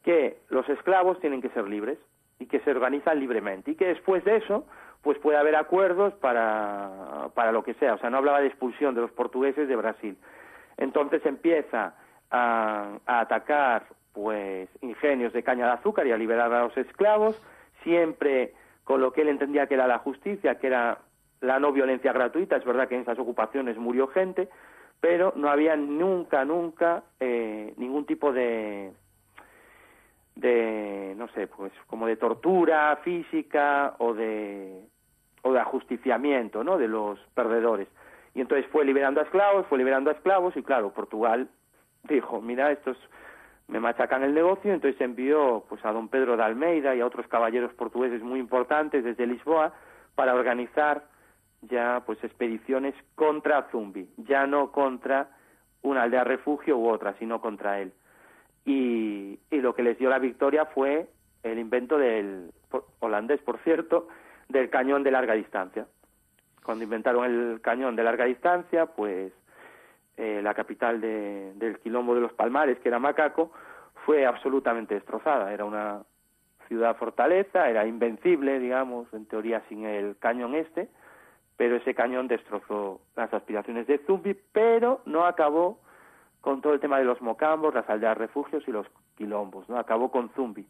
que 0.03 0.39
los 0.49 0.67
esclavos 0.69 1.19
tienen 1.19 1.41
que 1.41 1.49
ser 1.49 1.67
libres 1.67 1.97
y 2.39 2.47
que 2.47 2.59
se 2.61 2.71
organizan 2.71 3.19
libremente 3.19 3.71
y 3.71 3.75
que 3.75 3.85
después 3.85 4.23
de 4.25 4.37
eso 4.37 4.65
pues 5.01 5.17
puede 5.19 5.37
haber 5.37 5.55
acuerdos 5.55 6.13
para, 6.15 7.29
para 7.33 7.51
lo 7.51 7.63
que 7.63 7.73
sea. 7.75 7.95
O 7.95 7.97
sea, 7.97 8.09
no 8.09 8.17
hablaba 8.17 8.41
de 8.41 8.47
expulsión 8.47 8.93
de 8.95 9.01
los 9.01 9.11
portugueses 9.11 9.67
de 9.67 9.75
Brasil. 9.75 10.17
Entonces 10.77 11.25
empieza 11.25 11.95
a, 12.29 12.97
a 13.05 13.19
atacar 13.19 13.85
pues 14.13 14.69
ingenios 14.81 15.33
de 15.33 15.43
caña 15.43 15.65
de 15.65 15.73
azúcar 15.73 16.05
y 16.05 16.11
a 16.11 16.17
liberar 16.17 16.53
a 16.53 16.63
los 16.63 16.77
esclavos, 16.77 17.41
siempre 17.83 18.53
con 18.83 19.01
lo 19.01 19.13
que 19.13 19.21
él 19.21 19.29
entendía 19.29 19.67
que 19.67 19.75
era 19.75 19.87
la 19.87 19.99
justicia, 19.99 20.55
que 20.55 20.67
era 20.67 20.99
la 21.39 21.59
no 21.59 21.71
violencia 21.71 22.13
gratuita. 22.13 22.57
Es 22.57 22.65
verdad 22.65 22.87
que 22.87 22.95
en 22.95 23.01
esas 23.01 23.19
ocupaciones 23.19 23.77
murió 23.77 24.07
gente, 24.07 24.49
pero 24.99 25.33
no 25.35 25.49
había 25.49 25.75
nunca, 25.75 26.45
nunca 26.45 27.03
eh, 27.19 27.73
ningún 27.77 28.05
tipo 28.05 28.31
de, 28.31 28.91
de, 30.35 31.13
no 31.17 31.27
sé, 31.29 31.47
pues 31.47 31.71
como 31.87 32.07
de 32.07 32.17
tortura 32.17 32.97
física 33.03 33.95
o 33.97 34.13
de, 34.13 34.81
o 35.41 35.53
de 35.53 35.59
ajusticiamiento, 35.59 36.63
¿no? 36.63 36.77
De 36.77 36.87
los 36.87 37.19
perdedores. 37.33 37.87
Y 38.33 38.41
entonces 38.41 38.69
fue 38.71 38.85
liberando 38.85 39.19
a 39.19 39.23
esclavos, 39.23 39.65
fue 39.67 39.77
liberando 39.77 40.09
a 40.09 40.13
esclavos 40.13 40.55
y 40.55 40.63
claro, 40.63 40.91
Portugal 40.93 41.49
dijo, 42.03 42.41
mira, 42.41 42.71
estos 42.71 42.97
me 43.67 43.79
machacan 43.79 44.23
el 44.23 44.33
negocio, 44.33 44.73
entonces 44.73 44.99
envió 45.01 45.65
pues 45.67 45.83
a 45.85 45.91
don 45.91 46.09
Pedro 46.09 46.37
de 46.37 46.43
Almeida 46.43 46.95
y 46.95 47.01
a 47.01 47.05
otros 47.05 47.27
caballeros 47.27 47.73
portugueses 47.73 48.21
muy 48.21 48.39
importantes 48.39 49.03
desde 49.03 49.27
Lisboa 49.27 49.73
para 50.15 50.33
organizar 50.33 51.05
ya 51.61 52.03
pues 52.05 52.23
expediciones 52.23 52.95
contra 53.15 53.67
Zumbi, 53.71 54.09
ya 54.17 54.47
no 54.47 54.71
contra 54.71 55.29
una 55.83 56.03
aldea 56.03 56.23
refugio 56.23 56.77
u 56.77 56.89
otra, 56.89 57.13
sino 57.19 57.39
contra 57.39 57.79
él 57.79 57.93
y, 58.65 59.39
lo 59.51 59.75
que 59.75 59.83
les 59.83 59.97
dio 59.97 60.09
la 60.09 60.19
victoria 60.19 60.65
fue 60.65 61.07
el 61.43 61.59
invento 61.59 61.97
del 61.97 62.51
holandés, 62.99 63.41
por 63.41 63.59
cierto, 63.59 64.07
del 64.51 64.69
cañón 64.69 65.03
de 65.03 65.11
larga 65.11 65.33
distancia. 65.33 65.85
Cuando 66.63 66.83
inventaron 66.83 67.25
el 67.25 67.61
cañón 67.61 67.95
de 67.95 68.03
larga 68.03 68.25
distancia, 68.25 68.85
pues 68.85 69.33
eh, 70.17 70.41
la 70.43 70.53
capital 70.53 71.01
del 71.01 71.79
quilombo 71.79 72.13
de 72.13 72.21
los 72.21 72.33
Palmares, 72.33 72.79
que 72.79 72.89
era 72.89 72.99
Macaco, 72.99 73.51
fue 74.05 74.25
absolutamente 74.25 74.93
destrozada. 74.93 75.53
Era 75.53 75.65
una 75.65 76.03
ciudad 76.67 76.95
fortaleza, 76.95 77.69
era 77.69 77.85
invencible, 77.85 78.59
digamos, 78.59 79.11
en 79.13 79.25
teoría 79.25 79.61
sin 79.67 79.85
el 79.85 80.17
cañón 80.17 80.55
este, 80.55 80.89
pero 81.57 81.75
ese 81.75 81.93
cañón 81.93 82.27
destrozó 82.27 83.01
las 83.15 83.33
aspiraciones 83.33 83.87
de 83.87 83.97
Zumbi, 83.99 84.37
pero 84.53 85.01
no 85.05 85.25
acabó 85.25 85.79
con 86.39 86.61
todo 86.61 86.73
el 86.73 86.79
tema 86.79 86.97
de 86.97 87.05
los 87.05 87.21
mocambos, 87.21 87.73
las 87.73 87.89
aldeas 87.89 88.17
refugios 88.17 88.63
y 88.67 88.71
los 88.71 88.87
quilombos, 89.15 89.67
¿no? 89.69 89.77
Acabó 89.77 90.09
con 90.11 90.29
Zumbi. 90.29 90.65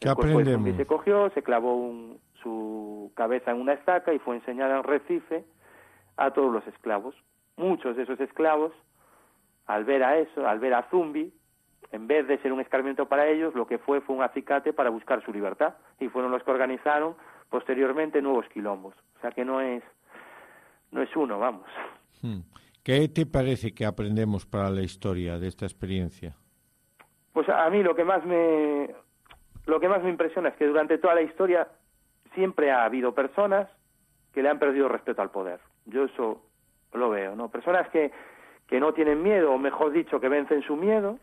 ¿Qué 0.00 0.08
aprendemos? 0.08 0.76
se 0.76 0.86
cogió, 0.86 1.30
se 1.30 1.42
clavó 1.42 1.92
su 2.42 3.12
cabeza 3.14 3.50
en 3.50 3.60
una 3.60 3.74
estaca 3.74 4.14
y 4.14 4.18
fue 4.18 4.36
enseñada 4.36 4.78
en 4.78 4.84
Recife 4.84 5.44
a 6.16 6.30
todos 6.32 6.50
los 6.52 6.66
esclavos. 6.66 7.14
Muchos 7.56 7.96
de 7.96 8.04
esos 8.04 8.18
esclavos, 8.18 8.72
al 9.66 9.84
ver 9.84 10.02
a 10.02 10.18
eso, 10.18 10.48
al 10.48 10.58
ver 10.58 10.72
a 10.72 10.88
Zumbi, 10.90 11.32
en 11.92 12.06
vez 12.06 12.26
de 12.26 12.38
ser 12.38 12.52
un 12.52 12.60
escarmiento 12.60 13.06
para 13.06 13.28
ellos, 13.28 13.54
lo 13.54 13.66
que 13.66 13.78
fue 13.78 14.00
fue 14.00 14.16
un 14.16 14.22
acicate 14.22 14.72
para 14.72 14.88
buscar 14.90 15.22
su 15.24 15.32
libertad. 15.32 15.74
Y 15.98 16.08
fueron 16.08 16.30
los 16.30 16.42
que 16.44 16.50
organizaron 16.50 17.14
posteriormente 17.50 18.22
nuevos 18.22 18.46
quilombos. 18.48 18.94
O 19.18 19.20
sea 19.20 19.32
que 19.32 19.44
no 19.44 19.60
es, 19.60 19.82
no 20.92 21.02
es 21.02 21.14
uno, 21.14 21.38
vamos. 21.38 21.66
Hmm. 22.22 22.40
¿Qué 22.82 23.08
te 23.08 23.26
parece 23.26 23.74
que 23.74 23.84
aprendemos 23.84 24.46
para 24.46 24.70
la 24.70 24.80
historia 24.80 25.38
de 25.38 25.48
esta 25.48 25.66
experiencia? 25.66 26.36
Pues 27.34 27.48
a 27.50 27.68
mí 27.68 27.82
lo 27.82 27.94
que 27.94 28.04
más 28.04 28.24
me 28.24 28.88
lo 29.66 29.80
que 29.80 29.88
más 29.88 30.02
me 30.02 30.10
impresiona 30.10 30.50
es 30.50 30.56
que 30.56 30.66
durante 30.66 30.98
toda 30.98 31.14
la 31.14 31.22
historia 31.22 31.68
siempre 32.34 32.70
ha 32.70 32.84
habido 32.84 33.14
personas 33.14 33.68
que 34.32 34.42
le 34.42 34.48
han 34.48 34.58
perdido 34.58 34.88
respeto 34.88 35.22
al 35.22 35.30
poder. 35.30 35.60
Yo 35.86 36.04
eso 36.04 36.42
lo 36.92 37.10
veo, 37.10 37.34
¿no? 37.36 37.50
Personas 37.50 37.88
que, 37.90 38.10
que 38.66 38.80
no 38.80 38.92
tienen 38.94 39.22
miedo, 39.22 39.52
o 39.52 39.58
mejor 39.58 39.92
dicho, 39.92 40.20
que 40.20 40.28
vencen 40.28 40.62
su 40.62 40.76
miedo 40.76 41.18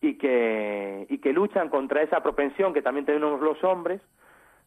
y 0.00 0.16
que, 0.16 1.06
y 1.08 1.18
que 1.18 1.32
luchan 1.32 1.68
contra 1.68 2.02
esa 2.02 2.22
propensión 2.22 2.72
que 2.72 2.82
también 2.82 3.06
tenemos 3.06 3.40
los 3.40 3.62
hombres 3.64 4.00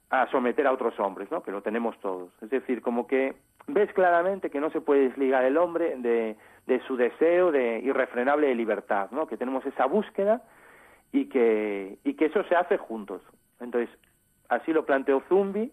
a 0.10 0.28
someter 0.28 0.68
a 0.68 0.74
otros 0.74 1.00
hombres, 1.00 1.32
¿no? 1.32 1.42
Que 1.42 1.52
lo 1.52 1.62
tenemos 1.62 1.98
todos. 2.00 2.32
Es 2.42 2.50
decir, 2.50 2.82
como 2.82 3.08
que 3.08 3.34
ves 3.68 3.92
claramente 3.94 4.50
que 4.50 4.60
no 4.60 4.70
se 4.70 4.82
puede 4.82 5.08
desligar 5.08 5.46
el 5.46 5.58
hombre 5.58 5.96
de, 5.98 6.36
de 6.68 6.80
su 6.82 6.98
deseo 6.98 7.52
de 7.52 7.80
irrefrenable 7.80 8.48
de 8.48 8.56
libertad, 8.56 9.10
¿no? 9.12 9.26
Que 9.26 9.38
tenemos 9.38 9.66
esa 9.66 9.86
búsqueda 9.86 10.42
y 11.12 11.26
que, 11.26 11.98
y 12.04 12.14
que 12.14 12.26
eso 12.26 12.44
se 12.46 12.56
hace 12.56 12.78
juntos. 12.78 13.22
Entonces, 13.60 13.90
así 14.50 14.74
lo 14.74 14.86
planteó 14.86 15.22
Zumbi, 15.28 15.72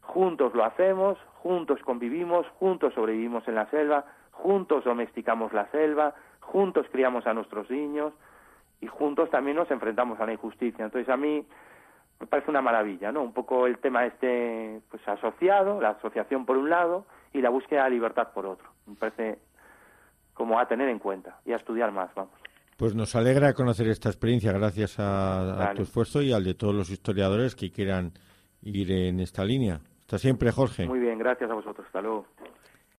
juntos 0.00 0.54
lo 0.54 0.64
hacemos, 0.64 1.18
juntos 1.36 1.80
convivimos, 1.82 2.46
juntos 2.58 2.94
sobrevivimos 2.94 3.46
en 3.48 3.56
la 3.56 3.66
selva, 3.70 4.04
juntos 4.30 4.84
domesticamos 4.84 5.52
la 5.52 5.66
selva, 5.70 6.14
juntos 6.40 6.86
criamos 6.90 7.26
a 7.26 7.34
nuestros 7.34 7.70
niños 7.70 8.12
y 8.80 8.86
juntos 8.86 9.30
también 9.30 9.56
nos 9.56 9.70
enfrentamos 9.70 10.20
a 10.20 10.26
la 10.26 10.32
injusticia. 10.32 10.84
Entonces, 10.84 11.08
a 11.08 11.16
mí 11.16 11.46
me 12.20 12.26
parece 12.26 12.50
una 12.50 12.62
maravilla, 12.62 13.10
¿no? 13.10 13.22
Un 13.22 13.32
poco 13.32 13.66
el 13.66 13.78
tema 13.78 14.06
este 14.06 14.80
pues 14.90 15.06
asociado, 15.08 15.80
la 15.80 15.90
asociación 15.90 16.46
por 16.46 16.56
un 16.56 16.70
lado 16.70 17.04
y 17.32 17.40
la 17.40 17.50
búsqueda 17.50 17.84
de 17.84 17.90
libertad 17.90 18.28
por 18.32 18.46
otro. 18.46 18.68
Me 18.86 18.94
parece 18.94 19.38
como 20.34 20.58
a 20.58 20.66
tener 20.66 20.88
en 20.88 20.98
cuenta 20.98 21.40
y 21.44 21.52
a 21.52 21.56
estudiar 21.56 21.92
más, 21.92 22.14
vamos. 22.14 22.41
Pues 22.82 22.96
nos 22.96 23.14
alegra 23.14 23.54
conocer 23.54 23.86
esta 23.86 24.08
experiencia 24.08 24.50
gracias 24.50 24.96
a, 24.98 25.72
tu 25.76 25.82
esfuerzo 25.82 26.20
y 26.20 26.32
al 26.32 26.42
de 26.42 26.54
todos 26.54 26.74
los 26.74 26.90
historiadores 26.90 27.54
que 27.54 27.70
quieran 27.70 28.10
ir 28.60 28.90
en 28.90 29.20
esta 29.20 29.44
línea. 29.44 29.78
Hasta 30.00 30.18
siempre, 30.18 30.50
Jorge. 30.50 30.88
Muy 30.88 30.98
bien, 30.98 31.16
gracias 31.16 31.48
a 31.48 31.54
vosotros. 31.54 31.86
Hasta 31.86 32.02
luego. 32.02 32.26